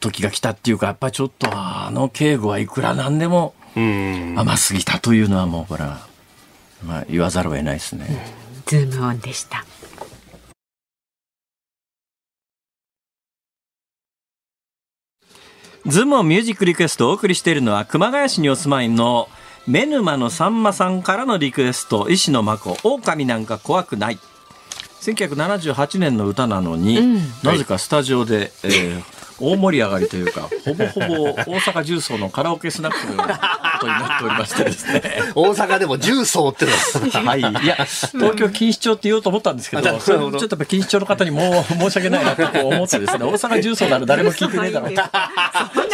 [0.00, 4.34] 時が来たっていうか、やっぱりちょっと、あの警護はいくらなんでもうん。
[4.36, 6.00] 甘すぎたというのはもう、これは、
[6.84, 8.06] まあ、言わざるを得ないですね。
[8.66, 9.64] ズームオンでした。
[15.86, 19.28] ズームオンミュージックリクエストをお送りしているのは、熊谷市にお住まいの、
[19.68, 24.18] メヌマのさんまさんからのリクエスト、石野真子、狼なんか怖くない。
[25.00, 27.16] 1978年の歌なのに、うん。
[27.42, 35.02] なぜかスタジオで、えー大盛り上がりというか、ほぼほぼ大阪十三のカラオケスナックとになっておりましてですね。
[35.34, 37.40] 大阪でも重曹ってのははい。
[37.40, 45.02] いや、東京錦糸町って言おうと思ったんですけど、ちょっとやっぱ錦糸町の方にもう申し訳ないなと思ってですね、 大阪重曹なら誰も聞いてねえだろうと。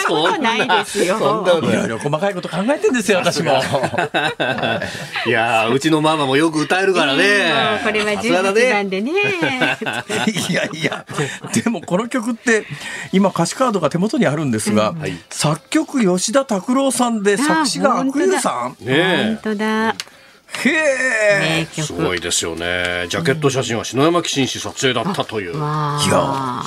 [0.07, 1.19] そんなことないですよ。
[1.19, 3.53] そんなこといろいろ細かいこと考えてんですよ、私も。
[5.27, 7.81] いやーうちのママもよく歌えるからね。
[7.85, 8.73] これはさすがだ11ね。
[8.73, 9.13] 番でね。
[10.51, 11.05] いやいや、
[11.53, 12.65] でもこの曲って、
[13.13, 19.91] 今歌詞カードが手元にあるんですが、はい作曲吉田拓郎さんで作詞があ悪友さんねえ本当だ。
[19.91, 21.67] へえ。
[21.77, 22.17] 名すご曲。
[22.17, 23.07] いですよね。
[23.11, 25.59] ジャケット写真は篠山紀信氏撮影だったという。
[25.59, 26.63] わいやあ。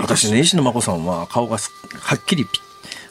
[0.00, 1.70] 私ね、石野真子さんは顔がす
[2.00, 2.50] はっきりピ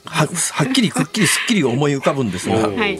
[0.06, 2.98] ははっきりくっきりすっきり思い浮かぶんですが、はい。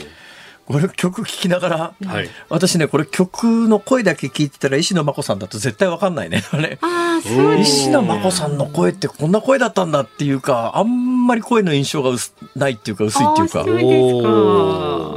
[0.66, 6.42] これ曲聴きながら、はい私ね、これ曲の声だけ聞いてたら石野真子さんだと絶対わかんないね。
[6.52, 6.78] あれ。
[7.60, 13.82] 石野真子さんの声ってこんな声だったんだっていうか、あんまり声の印象が薄ないっていうか薄いっていうかそうで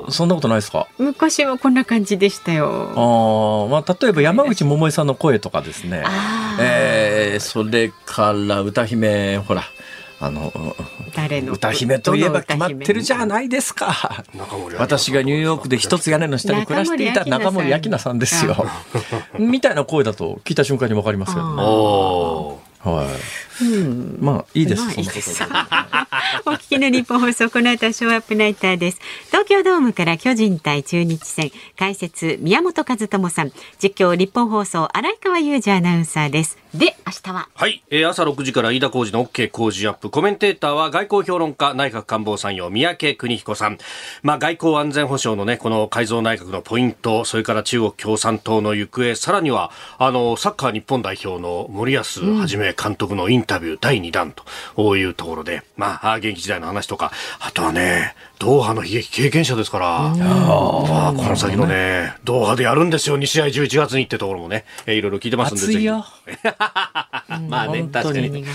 [0.04, 0.12] すか。
[0.12, 0.88] そんなことないですか？
[0.98, 2.92] 昔はこんな感じでしたあよ。
[2.96, 6.04] ーまあ、例えば山口百恵さんの声とかですね。
[6.60, 9.64] えーそれから歌姫、ほら、
[10.20, 10.52] あの
[11.16, 11.54] 誰の？
[11.54, 14.24] 歌姫といえば決まってるじゃないですか。
[14.78, 18.66] 私がニューヨークで一つ屋根の下に暮らしていた中森明菜さんですよ。
[19.38, 21.62] みたいな声だと聞いた瞬間に分かりますよね。
[22.84, 23.08] はい
[23.62, 24.82] うんまあいいです。
[24.84, 25.44] まあ、いいです
[26.46, 29.00] お聞きの日本放送この後はショーアップナイターです。
[29.28, 33.52] 東京ドームから巨人対中日戦解説宮本和智さん
[33.82, 36.58] 実況日本放送荒井川裕二アナウンサーです。
[36.74, 37.50] で明日は？
[37.56, 43.78] はい、えー、朝6時から飯田浩二の OK 工事アップコメンテーターは外交評論家内閣官房参与三宅邦彦さん。
[44.22, 54.34] まあ外交安全保障のねこの改造内閣のポイントそれから中国共産党の行方さらにはあのサッカー日本代表の森保一監督のインタビュー第2弾
[54.76, 65.88] というところで、まあ、現役時代の話とか、あとはね、ドーハの悲劇経験者ですから、まあ、この先のね、ドーハでやるんですよ、2試合11月にってところもね、えー、いろいろ聞いてますんで、ぜひ。
[67.48, 68.46] まあね、確かに。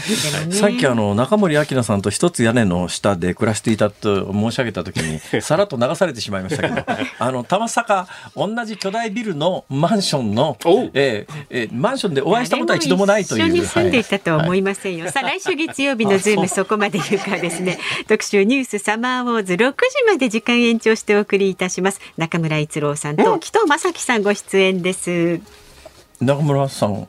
[0.53, 6.85] さっきあの、中森明菜さんと一つ屋根の下で暮らしていたと申し上げたときに、 さらっと流されてしまいましたけど、
[7.19, 10.57] あの、たまさか、同じ巨大ビルのマンションの、
[10.95, 13.47] えーえー、マンションでお会いしたことは一度もないという。
[13.47, 15.05] 一緒に住んでいたとは思いませんよ。
[15.05, 17.79] はい、さあ、来週月曜日のズームそこまで言うかですね、
[18.09, 22.01] 特集ニュースサマーウォーズ6時まで時間延長してお送りいたします。
[22.17, 25.41] 中村逸郎さんと紀藤正樹さんご出演です。
[26.21, 27.09] 中村さん。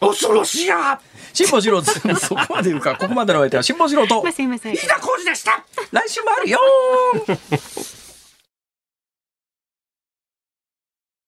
[0.00, 1.00] 恐ろしや！
[1.32, 2.00] 辛坊治郎そ
[2.34, 2.94] こまで言うか。
[2.94, 5.64] ここまでの相手は辛坊治郎とすいません飯田浩二でした。
[5.90, 6.58] 来週もあるよ